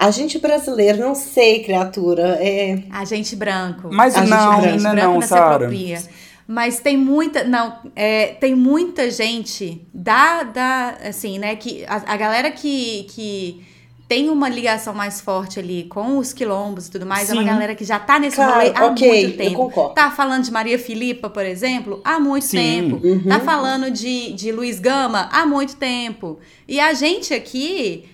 [0.00, 2.38] A gente brasileiro, não sei, criatura.
[2.40, 2.82] É...
[2.90, 3.90] A gente branco.
[3.92, 5.54] Mas A gente não, branco, não, é branco não, se Sara.
[5.56, 6.02] apropria.
[6.48, 12.16] Mas tem muita, não, é, tem muita gente da, da assim, né, que a, a
[12.16, 13.62] galera que, que
[14.08, 17.48] tem uma ligação mais forte ali com os quilombos e tudo mais, é uma Sim.
[17.48, 19.56] galera que já tá nesse Claro, rolê há ok, muito eu tempo.
[19.56, 19.94] concordo.
[19.94, 22.56] Tá falando de Maria Filipa, por exemplo, há muito Sim.
[22.56, 23.06] tempo.
[23.06, 23.28] Uhum.
[23.28, 26.40] Tá falando de, de Luiz Gama há muito tempo.
[26.66, 28.06] E a gente aqui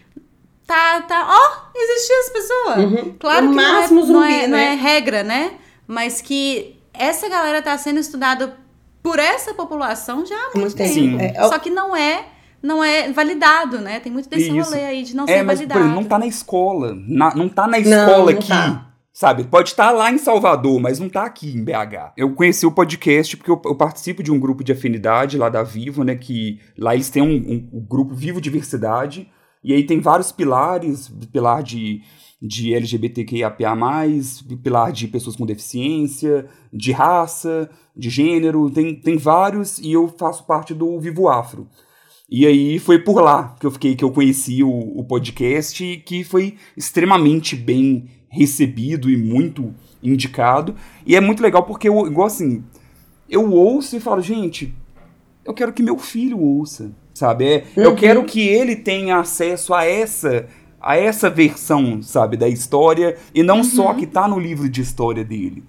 [0.66, 2.76] tá, tá, ó, existiam as pessoas.
[2.78, 3.14] Uhum.
[3.18, 4.72] Claro No que não é, máximo não, zumbi, é, não né?
[4.72, 5.52] é regra, né?
[5.86, 8.56] Mas que essa galera tá sendo estudada
[9.02, 10.92] por essa população já há muito Muito tempo.
[10.92, 11.18] Sim.
[11.20, 12.24] É, Só que não é,
[12.62, 14.00] não é validado, né?
[14.00, 14.68] Tem muito desse Isso.
[14.70, 15.80] rolê aí de não É, ser mas por validado.
[15.80, 16.94] exemplo, não tá na escola.
[17.06, 18.48] Na- não tá na Não, escola não aqui.
[18.48, 18.82] tá.
[19.12, 19.44] Sabe?
[19.44, 22.12] Pode estar lá em Salvador, mas não tá aqui em BH.
[22.18, 25.62] Eu conheci o podcast porque eu, eu participo de um grupo de afinidade lá da
[25.62, 26.16] Vivo, né?
[26.16, 29.30] Que lá eles têm um, um- um grupo Vivo Diversidade.
[29.66, 32.00] E aí tem vários pilares, pilar de,
[32.40, 33.76] de LGBTQIAPA+,
[34.62, 40.46] pilar de pessoas com deficiência, de raça, de gênero, tem, tem vários, e eu faço
[40.46, 41.66] parte do Vivo Afro.
[42.30, 46.22] E aí foi por lá que eu fiquei, que eu conheci o, o podcast, que
[46.22, 50.76] foi extremamente bem recebido e muito indicado.
[51.04, 52.62] E é muito legal porque eu, igual assim,
[53.28, 54.72] eu ouço e falo, gente,
[55.44, 57.44] eu quero que meu filho ouça, sabe?
[57.46, 57.96] É, Eu Uhum.
[57.96, 60.46] quero que ele tenha acesso a essa
[60.78, 64.80] a essa versão, sabe, da história e não só a que tá no livro de
[64.82, 65.64] história dele.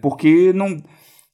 [0.00, 0.76] Porque não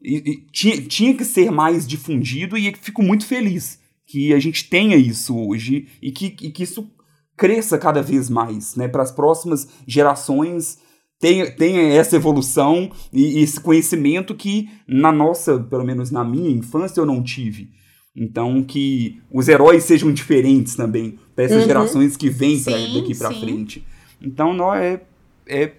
[0.02, 4.68] e, e tinha, tinha que ser mais difundido e fico muito feliz que a gente
[4.68, 6.90] tenha isso hoje e que, e que isso
[7.36, 8.88] cresça cada vez mais, né?
[8.88, 10.78] Para as próximas gerações
[11.20, 16.50] tenha, tenha essa evolução e, e esse conhecimento que na nossa, pelo menos na minha
[16.50, 17.68] infância, eu não tive.
[18.14, 21.66] Então, que os heróis sejam diferentes também para essas uhum.
[21.66, 23.84] gerações que vêm pra, daqui para frente.
[24.20, 25.00] Então, não é,
[25.46, 25.72] é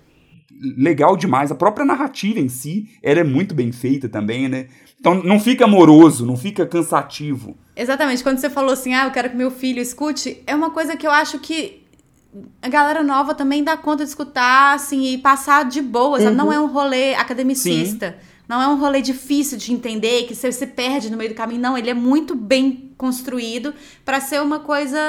[0.78, 1.52] legal demais.
[1.52, 4.68] A própria narrativa em si, ela é muito bem feita também, né?
[5.00, 7.56] Então, não fica amoroso, não fica cansativo.
[7.76, 8.24] Exatamente.
[8.24, 11.06] Quando você falou assim, ah, eu quero que meu filho escute, é uma coisa que
[11.06, 11.84] eu acho que
[12.62, 16.20] a galera nova também dá conta de escutar, assim, e passar de boa?
[16.20, 16.34] Uhum.
[16.34, 18.18] Não é um rolê academicista.
[18.20, 18.33] Sim.
[18.48, 21.62] Não é um rolê difícil de entender, que você se perde no meio do caminho.
[21.62, 25.00] Não, ele é muito bem construído para ser uma coisa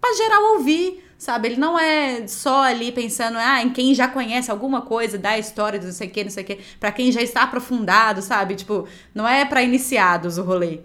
[0.00, 1.48] para geral ouvir, sabe?
[1.48, 5.78] Ele não é só ali pensando ah, em quem já conhece alguma coisa da história
[5.78, 8.56] do não sei o que, não sei o que, para quem já está aprofundado, sabe?
[8.56, 10.80] Tipo, não é para iniciados o rolê.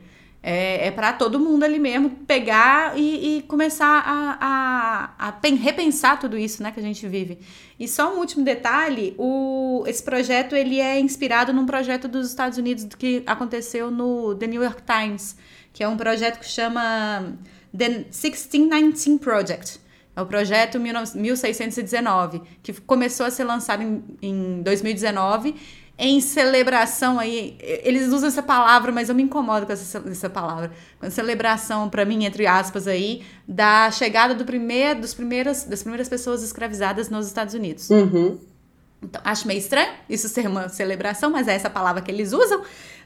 [0.48, 6.20] É, é para todo mundo ali mesmo pegar e, e começar a, a, a, repensar
[6.20, 7.40] tudo isso né, que a gente vive.
[7.80, 12.60] E só um último detalhe, o, esse projeto ele é inspirado num projeto dos Estados
[12.60, 15.36] Unidos que aconteceu no The New York Times,
[15.74, 17.34] que é um projeto que chama
[17.76, 19.80] The 1619 Project.
[20.16, 25.56] É o projeto 1619, que começou a ser lançado em, em 2019
[25.98, 30.72] em celebração aí, eles usam essa palavra, mas eu me incomodo com essa, essa palavra.
[31.00, 36.10] Com celebração, para mim, entre aspas, aí, da chegada do primeiro, dos primeiras, das primeiras
[36.10, 37.90] pessoas escravizadas nos Estados Unidos.
[37.90, 38.38] Uhum.
[39.02, 42.62] Então, acho meio estranho isso ser uma celebração, mas é essa palavra que eles usam.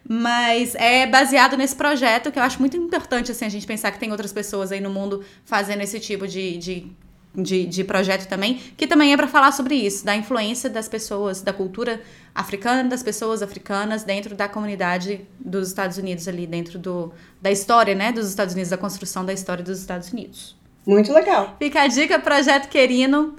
[0.07, 3.99] Mas é baseado nesse projeto que eu acho muito importante, assim, a gente pensar que
[3.99, 6.87] tem outras pessoas aí no mundo fazendo esse tipo de, de
[7.35, 11.41] de, de projeto também, que também é para falar sobre isso, da influência das pessoas,
[11.41, 12.01] da cultura
[12.33, 17.93] africana, das pessoas africanas dentro da comunidade dos Estados Unidos ali, dentro do, da história,
[17.93, 20.57] né, dos Estados Unidos, da construção da história dos Estados Unidos.
[20.85, 21.55] Muito legal.
[21.59, 23.35] Fica a dica, Projeto Querino,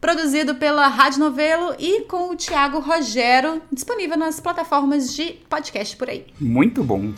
[0.00, 6.08] produzido pela Rádio Novelo e com o Tiago Rogero, disponível nas plataformas de podcast por
[6.08, 6.26] aí.
[6.40, 7.12] Muito bom.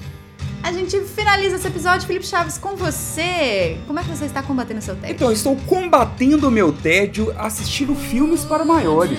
[0.71, 3.77] A gente finaliza esse episódio, Felipe Chaves, com você.
[3.89, 5.17] Como é que você está combatendo o seu tédio?
[5.17, 9.19] Então, estou combatendo o meu tédio assistindo filmes para maiores.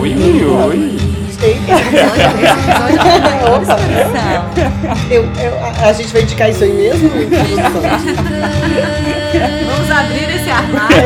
[0.00, 0.96] Oi, oi, oi.
[5.10, 7.10] eu, eu, a, a gente vai indicar isso aí mesmo?
[9.66, 10.96] Vamos abrir esse armário.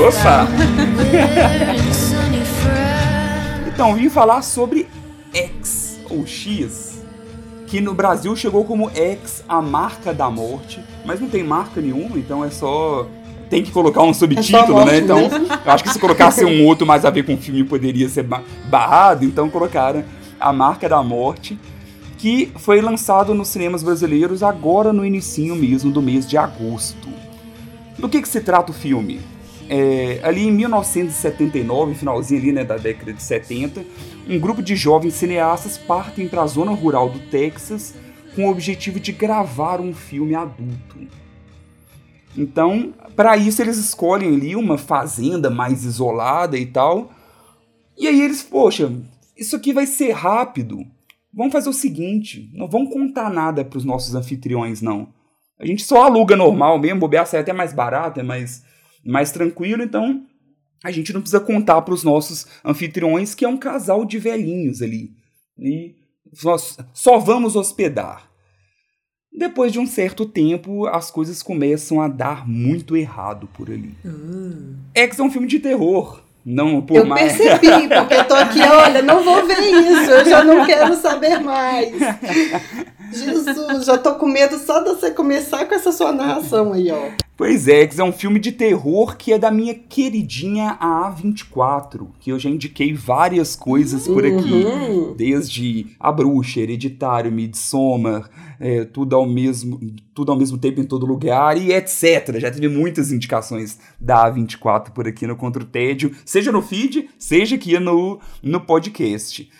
[0.08, 0.48] Opa!
[3.66, 4.88] então, vim falar sobre
[5.34, 6.93] X ou X
[7.74, 12.16] que no Brasil chegou como X, a marca da morte, mas não tem marca nenhuma,
[12.16, 13.04] então é só
[13.50, 14.98] tem que colocar um subtítulo, é né?
[14.98, 18.08] Então, eu acho que se colocasse um outro mais a ver com o filme poderia
[18.08, 18.24] ser
[18.70, 20.04] barrado, então colocaram
[20.38, 21.58] a marca da morte,
[22.16, 27.08] que foi lançado nos cinemas brasileiros agora no inicinho mesmo do mês de agosto.
[27.98, 29.20] Do que, que se trata o filme?
[29.68, 33.84] É, ali em 1979, finalzinho ali né, da década de 70,
[34.28, 37.94] um grupo de jovens cineastas partem para a zona rural do Texas
[38.34, 40.98] com o objetivo de gravar um filme adulto.
[42.36, 47.12] Então, para isso eles escolhem ali uma fazenda mais isolada e tal.
[47.96, 48.92] E aí eles, poxa,
[49.36, 50.84] isso aqui vai ser rápido.
[51.32, 55.08] Vamos fazer o seguinte, não vamos contar nada para os nossos anfitriões não.
[55.58, 58.64] A gente só aluga normal mesmo, bobear sai até mais barato, é mais
[59.04, 60.24] mais tranquilo, então
[60.82, 64.82] a gente não precisa contar para os nossos anfitriões que é um casal de velhinhos
[64.82, 65.12] ali.
[65.58, 65.94] E
[66.42, 68.30] nós só vamos hospedar.
[69.36, 73.94] Depois de um certo tempo, as coisas começam a dar muito errado por ali.
[74.04, 74.76] Uh.
[74.94, 76.22] X é um filme de terror.
[76.44, 77.36] Não por eu mais.
[77.36, 81.40] percebi, porque eu tô aqui, olha, não vou ver isso, eu já não quero saber
[81.40, 81.90] mais.
[83.14, 87.24] Jesus, já tô com medo só de você começar com essa sua narração aí, ó.
[87.36, 92.30] Pois é, que é um filme de terror que é da minha queridinha A24, que
[92.30, 95.14] eu já indiquei várias coisas por aqui, uhum.
[95.16, 99.80] desde A Bruxa, Hereditário, Midsommar, é, tudo, ao mesmo,
[100.14, 102.38] tudo ao mesmo tempo em todo lugar e etc.
[102.38, 107.10] Já teve muitas indicações da A24 por aqui no Contra o Tédio, seja no feed,
[107.18, 109.50] seja aqui no, no podcast.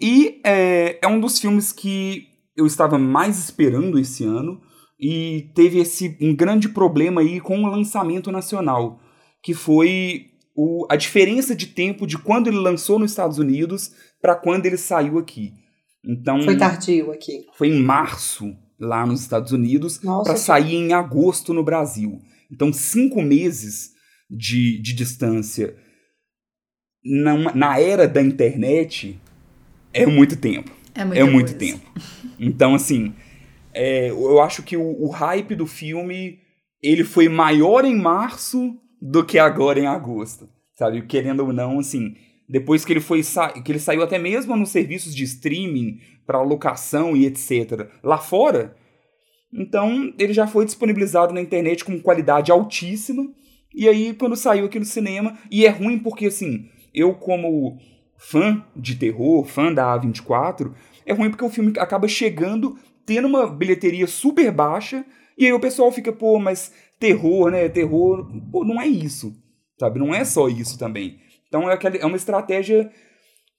[0.00, 2.27] E é, é um dos filmes que
[2.58, 4.60] eu estava mais esperando esse ano,
[4.98, 9.00] e teve esse um grande problema aí com o lançamento nacional,
[9.40, 14.34] que foi o, a diferença de tempo de quando ele lançou nos Estados Unidos para
[14.34, 15.52] quando ele saiu aqui.
[16.04, 17.46] Então foi tardio aqui.
[17.54, 22.20] Foi em março lá nos Estados Unidos para sair em agosto no Brasil.
[22.50, 23.92] Então cinco meses
[24.28, 25.76] de, de distância
[27.04, 29.20] na, na era da internet
[29.92, 30.77] É muito tempo.
[30.98, 31.58] É, É muito coisa.
[31.58, 31.90] tempo.
[32.38, 33.14] Então, assim,
[33.72, 36.38] é, eu acho que o, o hype do filme
[36.82, 41.02] ele foi maior em março do que agora em agosto, sabe?
[41.02, 42.14] Querendo ou não, assim,
[42.48, 43.22] depois que ele foi
[43.64, 47.88] que ele saiu até mesmo nos serviços de streaming para locação e etc.
[48.02, 48.76] Lá fora,
[49.52, 53.28] então ele já foi disponibilizado na internet com qualidade altíssima.
[53.74, 57.78] E aí quando saiu aqui no cinema, e é ruim porque assim, eu como
[58.18, 60.72] fã de terror, fã da A24,
[61.06, 62.76] é ruim porque o filme acaba chegando
[63.08, 65.02] tendo uma bilheteria super baixa,
[65.38, 67.66] e aí o pessoal fica, pô, mas terror, né?
[67.70, 69.34] Terror, pô, não é isso,
[69.80, 69.98] sabe?
[69.98, 71.18] Não é só isso também.
[71.46, 72.92] Então é, aquela, é uma estratégia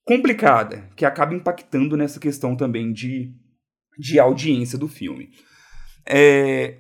[0.05, 3.33] complicada, que acaba impactando nessa questão também de,
[3.97, 5.31] de audiência do filme.
[6.05, 6.77] É,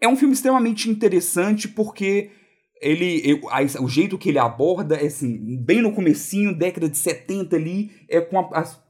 [0.00, 2.32] é um filme extremamente interessante porque
[2.80, 6.96] ele, eu- a- o jeito que ele aborda é assim, bem no comecinho, década de
[6.98, 8.42] 70 ali, é com a,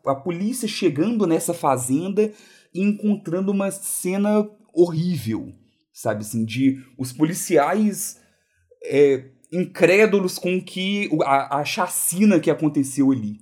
[0.05, 2.33] a, a polícia chegando nessa fazenda
[2.75, 5.53] e encontrando uma cena horrível,
[5.93, 8.21] sabe assim, de os policiais
[8.85, 13.39] é, incrédulos com que a, a chacina que aconteceu ali.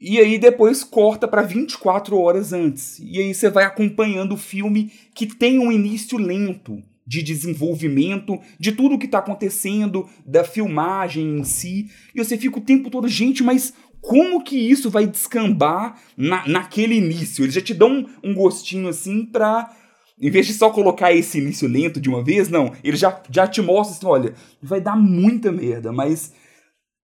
[0.00, 2.98] E aí depois corta para 24 horas antes.
[2.98, 8.72] E aí você vai acompanhando o filme que tem um início lento de desenvolvimento, de
[8.72, 11.86] tudo que tá acontecendo, da filmagem em si.
[12.14, 16.94] E você fica o tempo todo, gente, mas como que isso vai descambar na, naquele
[16.96, 17.44] início?
[17.44, 17.90] Eles já te dão
[18.22, 19.70] um, um gostinho assim pra.
[20.20, 22.72] Em vez de só colocar esse início lento de uma vez, não.
[22.82, 26.32] Ele já, já te mostra assim: olha, vai dar muita merda, mas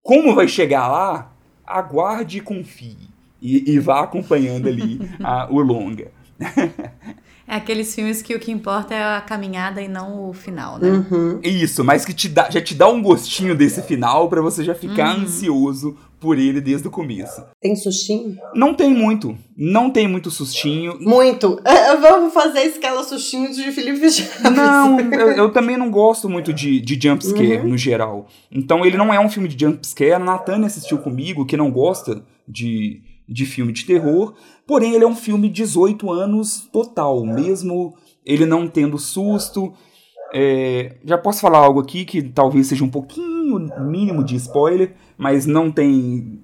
[0.02, 1.36] como vai chegar lá,
[1.66, 2.96] aguarde e confie.
[3.40, 6.10] E, e vá acompanhando ali a- o longa.
[7.52, 10.88] É aqueles filmes que o que importa é a caminhada e não o final, né?
[10.88, 11.38] Uhum.
[11.42, 14.74] Isso, mas que te dá, já te dá um gostinho desse final pra você já
[14.74, 17.44] ficar ansioso por ele desde o começo.
[17.60, 18.38] Tem sustinho?
[18.54, 20.96] Não tem muito, não tem muito sustinho.
[20.98, 21.60] Muito.
[22.00, 24.40] Vamos fazer escala sustinho de Felipe Chaves.
[24.56, 28.28] Não, eu, eu também não gosto muito de, de jumpscare no geral.
[28.50, 30.12] Então ele não é um filme de jumpscare.
[30.12, 33.02] A Natânia assistiu comigo, que não gosta de,
[33.32, 34.34] de filme de terror.
[34.66, 39.72] Porém, ele é um filme 18 anos total, mesmo ele não tendo susto.
[40.34, 45.44] É, já posso falar algo aqui que talvez seja um pouquinho mínimo de spoiler, mas
[45.46, 46.40] não tem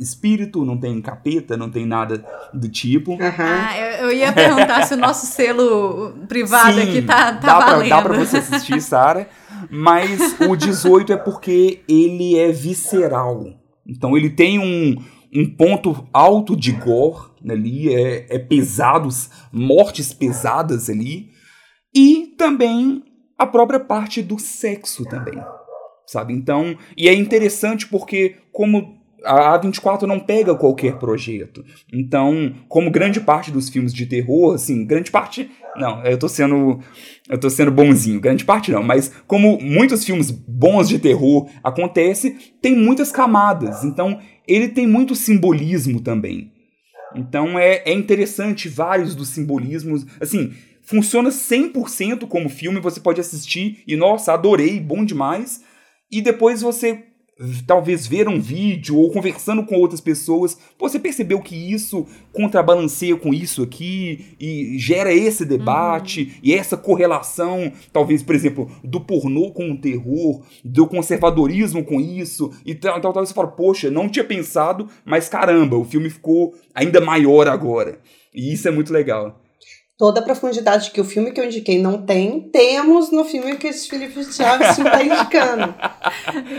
[0.00, 3.14] espírito, não tem capeta, não tem nada do tipo.
[3.20, 3.44] Aham.
[3.44, 7.56] Ah, eu, eu ia perguntar se o nosso selo privado Sim, aqui tá, tá dá
[7.56, 7.88] pra- valendo.
[7.90, 9.28] dá pra você assistir, Sara.
[9.70, 13.44] Mas o 18 é porque ele é visceral.
[13.86, 14.94] Então ele tem um,
[15.34, 21.30] um ponto alto de gore ali, é, é pesados, mortes pesadas ali.
[21.94, 23.02] E também
[23.38, 25.40] a própria parte do sexo também.
[26.06, 26.32] Sabe?
[26.32, 31.64] Então, e é interessante porque como a A24 não pega qualquer projeto.
[31.92, 36.80] Então, como grande parte dos filmes de terror, assim, grande parte, não, eu tô sendo
[37.28, 42.36] eu tô sendo bonzinho, grande parte não, mas como muitos filmes bons de terror acontece,
[42.62, 43.84] tem muitas camadas.
[43.84, 46.52] Então, ele tem muito simbolismo também.
[47.14, 50.06] Então é, é interessante vários dos simbolismos.
[50.20, 50.52] Assim,
[50.82, 55.62] funciona 100% como filme, você pode assistir e, nossa, adorei, bom demais.
[56.10, 57.04] E depois você
[57.66, 63.16] talvez ver um vídeo ou conversando com outras pessoas, pô, você percebeu que isso contrabalanceia
[63.16, 69.52] com isso aqui e gera esse debate e essa correlação, talvez, por exemplo, do pornô
[69.52, 73.24] com o terror, do conservadorismo com isso e tal, tal, tal.
[73.24, 78.00] Você fala, poxa, não tinha pensado, mas caramba, o filme ficou ainda maior agora.
[78.34, 79.40] E isso é muito legal.
[79.98, 83.66] Toda a profundidade que o filme que eu indiquei não tem, temos no filme que
[83.66, 85.74] esse Felipe Chaves está indicando.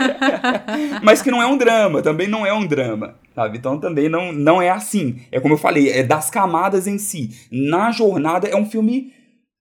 [1.02, 3.56] Mas que não é um drama, também não é um drama, sabe?
[3.56, 5.22] Então também não, não é assim.
[5.32, 7.30] É como eu falei, é das camadas em si.
[7.50, 9.10] Na jornada é um filme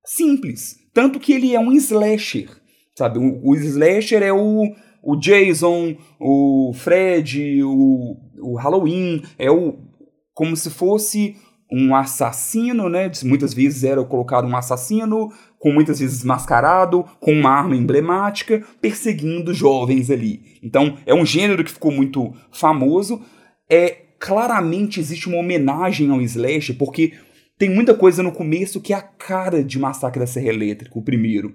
[0.05, 0.75] simples.
[0.93, 2.49] Tanto que ele é um slasher,
[2.97, 3.17] sabe?
[3.17, 9.87] O, o slasher é o, o Jason, o Fred, o, o Halloween, é o
[10.33, 11.37] como se fosse
[11.71, 13.11] um assassino, né?
[13.23, 19.53] Muitas vezes era colocado um assassino, com muitas vezes mascarado, com uma arma emblemática, perseguindo
[19.53, 20.41] jovens ali.
[20.63, 23.21] Então, é um gênero que ficou muito famoso.
[23.69, 27.13] É claramente existe uma homenagem ao slasher, porque
[27.57, 31.03] tem muita coisa no começo que é a cara de Massacre da Serra Elétrica, o
[31.03, 31.53] primeiro.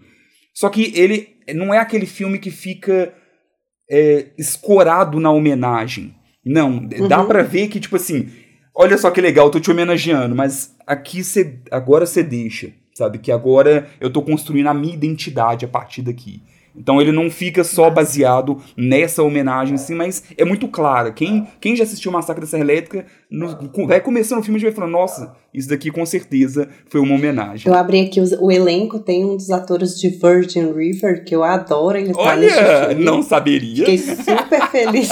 [0.54, 3.12] Só que ele não é aquele filme que fica
[3.90, 6.14] é, escorado na homenagem.
[6.44, 7.26] Não, dá Uhum.
[7.26, 8.28] pra ver que, tipo assim,
[8.74, 13.18] olha só que legal, eu tô te homenageando, mas aqui cê, agora você deixa, sabe?
[13.18, 16.42] Que agora eu tô construindo a minha identidade a partir daqui.
[16.76, 21.12] Então ele não fica só baseado nessa homenagem, assim, mas é muito clara.
[21.12, 23.56] Quem, quem já assistiu Massacre da Serra Elétrica no,
[23.86, 27.70] vai começando o filme e vai falando, nossa, isso daqui com certeza foi uma homenagem.
[27.70, 31.44] Eu abri aqui o, o elenco, tem um dos atores de Virgin River, que eu
[31.44, 33.86] adoro, ele tá Olha, não saberia.
[33.86, 35.08] Fiquei super feliz.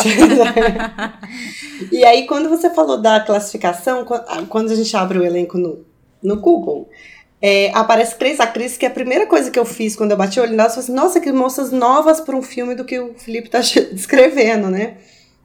[1.93, 4.05] e aí, quando você falou da classificação,
[4.49, 5.85] quando a gente abre o elenco no,
[6.23, 6.89] no Google,
[7.43, 10.39] é, aparece três atrizes, que é a primeira coisa que eu fiz quando eu bati
[10.39, 13.15] o olho nelas, foi assim, nossa, que moças novas para um filme do que o
[13.15, 13.59] Felipe tá
[13.93, 14.99] descrevendo, né?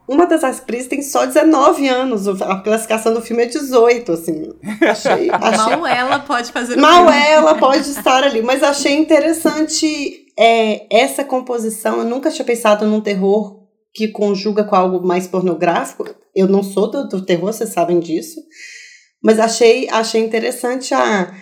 [0.08, 4.54] Uma das atrizes tem só 19 anos, a classificação do filme é 18, assim.
[4.82, 5.76] Achei, achei...
[5.76, 11.98] Mal ela pode fazer Mal ela pode estar ali, mas achei interessante é, essa composição.
[11.98, 13.58] Eu nunca tinha pensado num terror
[13.94, 16.06] que conjuga com algo mais pornográfico.
[16.34, 18.40] Eu não sou do, do terror, vocês sabem disso.
[19.22, 21.34] Mas achei, achei interessante a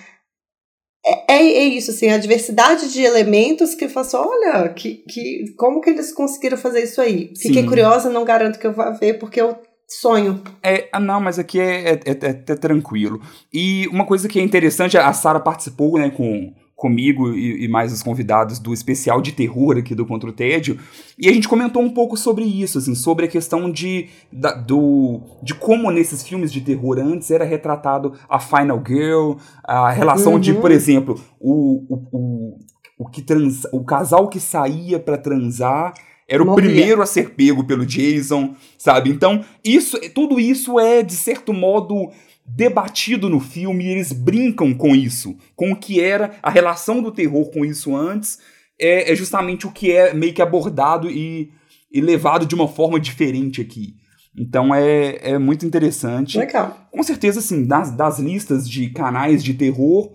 [1.06, 5.80] é, é, é, isso, assim, a diversidade de elementos que faço, olha, que, que, como
[5.80, 7.32] que eles conseguiram fazer isso aí?
[7.38, 7.68] Fiquei Sim.
[7.68, 9.56] curiosa, não garanto que eu vá ver, porque eu
[9.88, 10.41] sonho.
[10.64, 13.22] É, ah, não, mas aqui é, é, é, é tranquilo.
[13.53, 17.93] E uma coisa que é interessante, a Sara participou, né, com comigo e, e, mais
[17.93, 20.78] os convidados do especial de terror aqui do Contra o Tédio,
[21.17, 25.21] e a gente comentou um pouco sobre isso, assim, sobre a questão de, da, do,
[25.41, 30.39] de como nesses filmes de terror antes era retratado a Final Girl, a relação uhum.
[30.39, 32.59] de, por exemplo, o, o, o,
[32.99, 35.93] o, que trans, o casal que saía para transar
[36.28, 36.69] era o Morria.
[36.69, 39.11] primeiro a ser pego pelo Jason, sabe?
[39.11, 42.09] Então, isso, tudo isso é, de certo modo,
[42.46, 47.12] debatido no filme e eles brincam com isso, com o que era a relação do
[47.12, 48.39] terror com isso antes,
[48.80, 51.52] é, é justamente o que é meio que abordado e,
[51.91, 53.96] e, levado de uma forma diferente aqui.
[54.38, 56.38] Então é, é muito interessante.
[56.38, 56.88] Legal.
[56.91, 60.12] Com certeza, assim, das, das listas de canais de terror,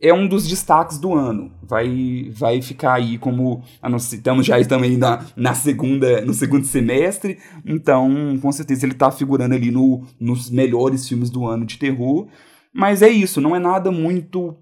[0.00, 1.52] é um dos destaques do ano.
[1.62, 3.62] Vai, vai ficar aí como
[3.96, 9.54] estamos já também na, na segunda, no segundo semestre, então com certeza ele está figurando
[9.54, 12.28] ali no, nos melhores filmes do ano de terror.
[12.72, 14.56] Mas é isso, não é nada muito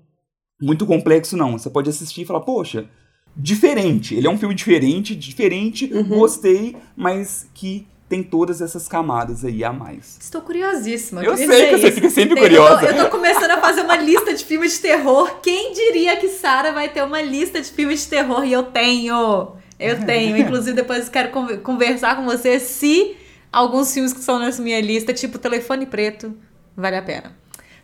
[0.61, 1.59] muito complexo não.
[1.59, 2.89] Você pode assistir e falar, poxa,
[3.37, 4.15] diferente.
[4.15, 6.05] Ele é um filme diferente, diferente, uhum.
[6.05, 10.19] gostei, mas que tem todas essas camadas aí a mais.
[10.21, 11.25] Estou curiosíssima.
[11.25, 12.85] Eu sei que você fica sempre curiosa.
[12.85, 15.41] Eu tô, eu tô, começando a fazer uma lista de filmes de terror.
[15.43, 18.45] Quem diria que Sara vai ter uma lista de filmes de terror?
[18.45, 19.53] E eu tenho.
[19.81, 20.37] Eu tenho.
[20.37, 21.31] Inclusive, depois quero
[21.63, 23.17] conversar com você se
[23.51, 26.37] alguns filmes que são nessa minha lista, tipo Telefone Preto,
[26.77, 27.35] vale a pena.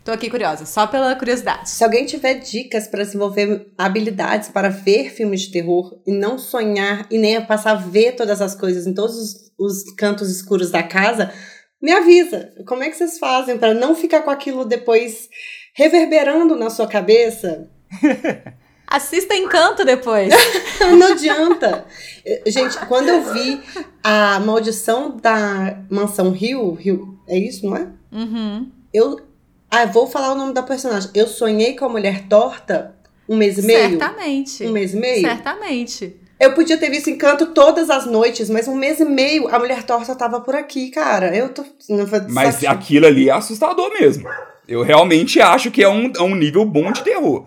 [0.08, 1.68] Tô aqui curiosa, só pela curiosidade.
[1.68, 7.06] Se alguém tiver dicas para desenvolver habilidades para ver filmes de terror e não sonhar
[7.10, 10.82] e nem passar a ver todas as coisas em todos os, os cantos escuros da
[10.82, 11.30] casa,
[11.82, 12.54] me avisa.
[12.66, 15.28] Como é que vocês fazem para não ficar com aquilo depois
[15.74, 17.68] reverberando na sua cabeça?
[18.88, 20.32] Assista Encanto depois.
[20.98, 21.84] não adianta.
[22.46, 23.60] Gente, quando eu vi
[24.02, 27.92] a maldição da mansão Rio, Rio é isso, não é?
[28.10, 28.72] Uhum.
[28.90, 29.27] Eu
[29.70, 31.10] ah, vou falar o nome da personagem.
[31.14, 32.94] Eu sonhei com a mulher torta
[33.28, 33.90] um mês e meio.
[33.90, 34.66] Certamente.
[34.66, 35.20] Um mês e meio?
[35.20, 36.16] Certamente.
[36.40, 39.82] Eu podia ter visto Encanto todas as noites, mas um mês e meio a mulher
[39.82, 41.36] torta tava por aqui, cara.
[41.36, 41.64] Eu tô.
[42.28, 44.28] Mas aquilo ali é assustador mesmo.
[44.68, 47.46] Eu realmente acho que é um, é um nível bom de terror.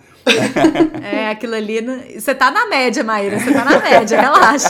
[1.04, 1.80] É, aquilo ali.
[2.16, 3.40] Você tá na média, Maíra.
[3.40, 4.70] Você tá na média, relaxa.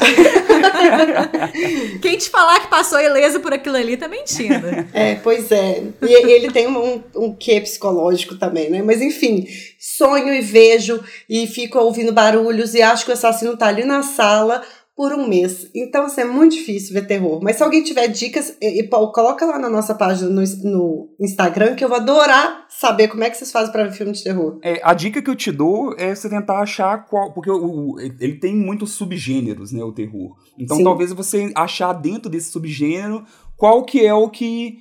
[2.02, 4.68] Quem te falar que passou ileso por aquilo ali tá mentindo.
[4.94, 5.84] É, pois é.
[6.02, 8.82] E ele tem um, um quê psicológico também, né?
[8.82, 9.46] Mas enfim,
[9.80, 14.04] sonho e vejo e fico ouvindo barulhos e acho que o assassino tá ali na
[14.04, 14.62] sala
[14.96, 15.70] por um mês.
[15.74, 17.40] Então, assim, é muito difícil ver terror.
[17.42, 21.76] Mas se alguém tiver dicas, e, e, coloca lá na nossa página no, no, Instagram,
[21.76, 24.60] que eu vou adorar saber como é que vocês fazem para ver filme de terror.
[24.64, 27.34] É, a dica que eu te dou é você tentar achar qual.
[27.34, 29.84] Porque o, o ele tem muitos subgêneros, né?
[29.84, 30.36] O terror.
[30.58, 30.84] Então, Sim.
[30.84, 33.24] talvez você achar dentro desse subgênero
[33.58, 34.80] qual que é o que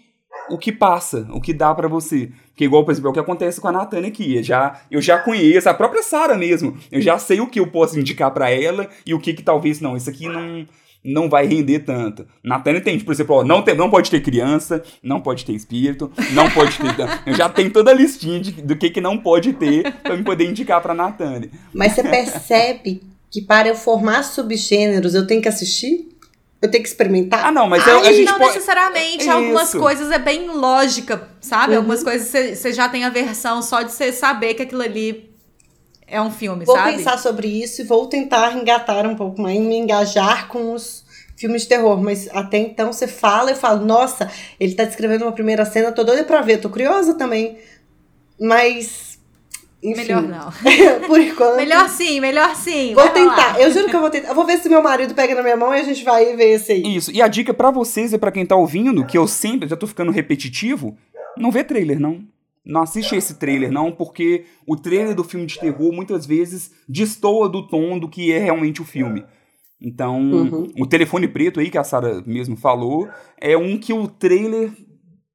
[0.51, 2.33] o que passa, o que dá para você.
[2.61, 4.37] Que igual, por exemplo, é o que acontece com a Natânia aqui.
[4.37, 6.77] Eu já, eu já conheço, a própria Sara mesmo.
[6.93, 9.81] Eu já sei o que eu posso indicar para ela e o que que talvez
[9.81, 9.97] não.
[9.97, 10.67] Isso aqui não
[11.03, 12.27] não vai render tanto.
[12.45, 16.13] Natânia tem, por exemplo, ó, não, tem, não pode ter criança, não pode ter espírito,
[16.35, 16.95] não pode ter.
[17.25, 20.23] eu já tenho toda a listinha de, do que, que não pode ter pra eu
[20.23, 21.51] poder indicar pra Natânia.
[21.73, 23.01] Mas você percebe
[23.31, 26.11] que para eu formar subgêneros eu tenho que assistir?
[26.63, 27.47] Eu tenho que experimentar?
[27.47, 28.55] Ah, não, mas eu, a gente não pode...
[28.55, 29.27] necessariamente.
[29.27, 31.73] É algumas coisas é bem lógica, sabe?
[31.73, 31.79] Uhum.
[31.79, 35.31] Algumas coisas você já tem a versão só de você saber que aquilo ali
[36.07, 36.91] é um filme, vou sabe?
[36.91, 41.05] Vou pensar sobre isso e vou tentar engatar um pouco mais, me engajar com os
[41.37, 41.99] filmes de terror.
[42.03, 46.05] Mas até então você fala e fala, nossa, ele tá descrevendo uma primeira cena, tô
[46.05, 47.59] doida pra ver, tô curiosa também.
[48.39, 49.10] Mas
[49.83, 49.97] Enfim.
[50.03, 50.51] Melhor não.
[51.09, 51.57] Por enquanto.
[51.57, 52.95] Melhor sim, melhor sim.
[52.95, 53.53] Vou vai tentar.
[53.53, 53.61] rolar.
[53.61, 54.29] Eu juro que eu vou tentar.
[54.29, 56.51] Eu vou ver se meu marido pega na minha mão e a gente vai ver
[56.57, 56.97] esse aí.
[56.97, 57.11] Isso.
[57.11, 59.87] E a dica pra vocês e pra quem tá ouvindo, que eu sempre, já tô
[59.87, 60.97] ficando repetitivo,
[61.37, 62.21] não vê trailer, não.
[62.63, 67.49] Não assiste esse trailer, não, porque o trailer do filme de terror muitas vezes destoa
[67.49, 69.25] do tom do que é realmente o filme.
[69.81, 70.71] Então, Uhum.
[70.79, 73.09] o telefone preto aí, que a Sarah mesmo falou,
[73.41, 74.71] é um que o trailer.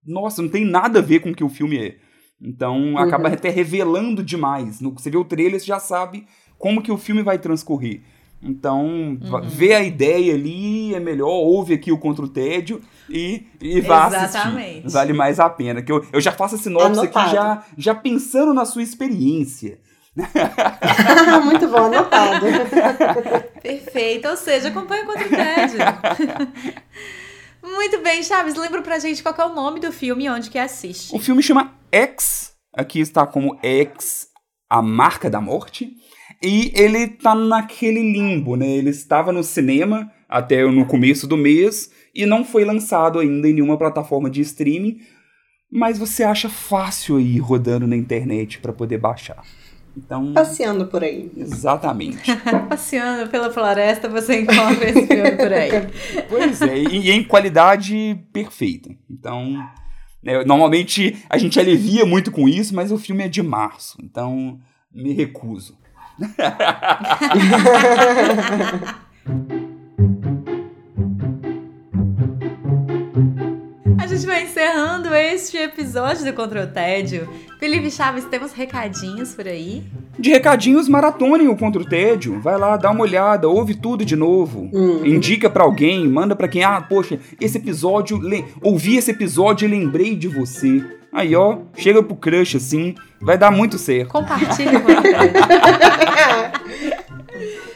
[0.06, 1.96] Nossa, não tem nada a ver com o que o filme é.
[2.42, 4.80] Então, acaba até revelando demais.
[4.82, 6.28] No- Você vê o trailer, você já sabe
[6.58, 8.02] como que o filme vai transcorrer.
[8.44, 12.80] Então, va- vê a ideia ali, é melhor, ouve aqui o Contra o Tédio
[13.10, 14.70] e, e vá Exatamente.
[14.80, 14.90] assistir.
[14.92, 15.82] Vale mais a pena.
[15.82, 17.32] Que eu, eu já faço a sinopse aqui Anotado.
[17.32, 19.80] já, já pensando na sua experiência.
[21.44, 22.46] Muito bom, anotado.
[23.64, 24.28] Perfeito.
[24.28, 25.80] Ou seja, acompanha contra o tédio.
[27.66, 28.56] Muito bem, Chaves.
[28.56, 31.16] Lembra pra gente qual é o nome do filme e onde que assiste.
[31.16, 34.28] O filme chama X, aqui está como X,
[34.70, 35.92] a marca da morte,
[36.44, 38.70] e ele tá naquele limbo, né?
[38.70, 43.54] Ele estava no cinema até no começo do mês e não foi lançado ainda em
[43.54, 45.00] nenhuma plataforma de streaming,
[45.72, 49.44] mas você acha fácil aí rodando na internet para poder baixar.
[49.98, 51.32] Então, Passeando por aí.
[51.38, 52.20] exatamente.
[52.70, 55.72] Passeando pela floresta, você encontra esse filme por aí.
[56.28, 58.90] Pois é, e, e em qualidade perfeita.
[59.10, 59.58] Então,
[60.22, 64.60] né, normalmente a gente alivia muito com isso, mas o filme é de março, então
[64.94, 65.78] me recuso.
[74.16, 77.28] gente vai encerrando este episódio do Contra o Tédio.
[77.60, 79.84] Felipe Chaves, temos recadinhos por aí?
[80.18, 82.40] De recadinhos, maratonem o Contra o Tédio.
[82.40, 84.70] Vai lá, dá uma olhada, ouve tudo de novo.
[85.04, 86.64] Indica pra alguém, manda pra quem.
[86.64, 88.18] Ah, poxa, esse episódio.
[88.18, 90.84] le- Ouvi esse episódio e lembrei de você.
[91.12, 94.10] Aí, ó, chega pro crush assim, vai dar muito certo.
[94.10, 94.96] Compartilhe com a.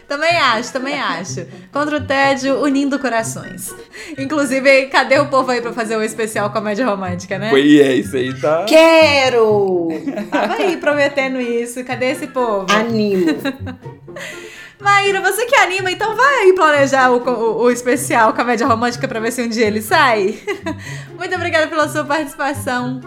[0.10, 1.46] Também acho, também acho.
[1.72, 3.74] Contra o tédio, unindo corações.
[4.18, 7.52] Inclusive, cadê o povo aí pra fazer o especial comédia romântica, né?
[7.52, 8.66] Foi, é, isso aí tá.
[8.68, 9.88] Quero!
[10.32, 11.84] Tava aí prometendo isso.
[11.84, 12.66] Cadê esse povo?
[12.72, 13.28] Animo.
[14.82, 19.20] Maíra, você que anima, então vai aí planejar o, o- o especial comédia romântica pra
[19.20, 20.40] ver se um dia ele sai.
[21.20, 23.02] Muito obrigada pela sua participação.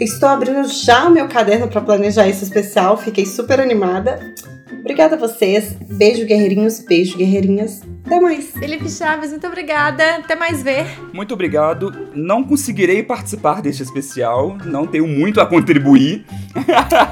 [0.00, 2.96] Estou abrindo já o meu caderno para planejar esse especial.
[2.96, 4.34] Fiquei super animada.
[4.82, 5.76] Obrigada a vocês.
[5.88, 6.80] Beijo, guerreirinhos.
[6.80, 7.82] Beijo, guerreirinhas.
[8.04, 8.50] Até mais.
[8.50, 10.16] Felipe Chaves, muito obrigada.
[10.16, 10.84] Até mais ver.
[11.12, 12.08] Muito obrigado.
[12.14, 16.26] Não conseguirei participar deste especial, não tenho muito a contribuir,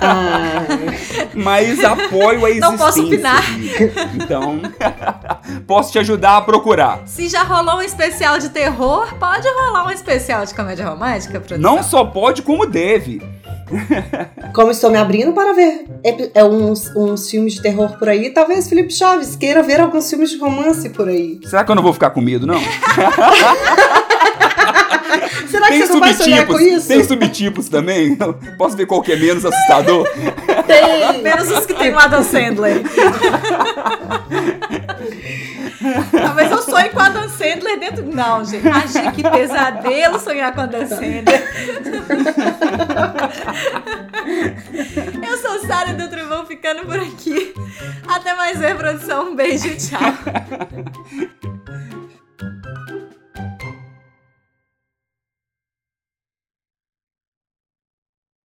[0.01, 0.67] Ah,
[1.35, 2.71] mas apoio a existência.
[2.71, 3.43] Não posso opinar.
[4.15, 4.61] Então,
[5.67, 7.03] posso te ajudar a procurar.
[7.07, 11.77] Se já rolou um especial de terror, pode rolar um especial de comédia romântica, produção?
[11.77, 13.23] Não só pode, como deve.
[14.55, 15.85] como estou me abrindo para ver
[16.35, 20.31] é, uns, uns filmes de terror por aí, talvez Felipe Chaves queira ver alguns filmes
[20.31, 21.41] de romance por aí.
[21.45, 22.61] Será que eu não vou ficar com medo, não?
[25.51, 26.89] Será que Tem você não vai sonhar com subtipos, isso?
[26.89, 28.17] tem subtipos também.
[28.57, 30.07] Posso ver qual que é menos assustador?
[30.67, 31.23] Tem.
[31.23, 32.83] Menos os que tem o Adam Sandler.
[36.11, 38.05] Talvez eu sonhe com o Adam Sandler dentro.
[38.05, 38.67] Não, gente.
[38.67, 41.25] Imagina que pesadelo sonhar com o Adam Sandler.
[45.27, 47.55] Eu sou Sara do Trovão ficando por aqui.
[48.07, 49.31] Até mais ver, produção.
[49.31, 50.01] Um beijo, tchau.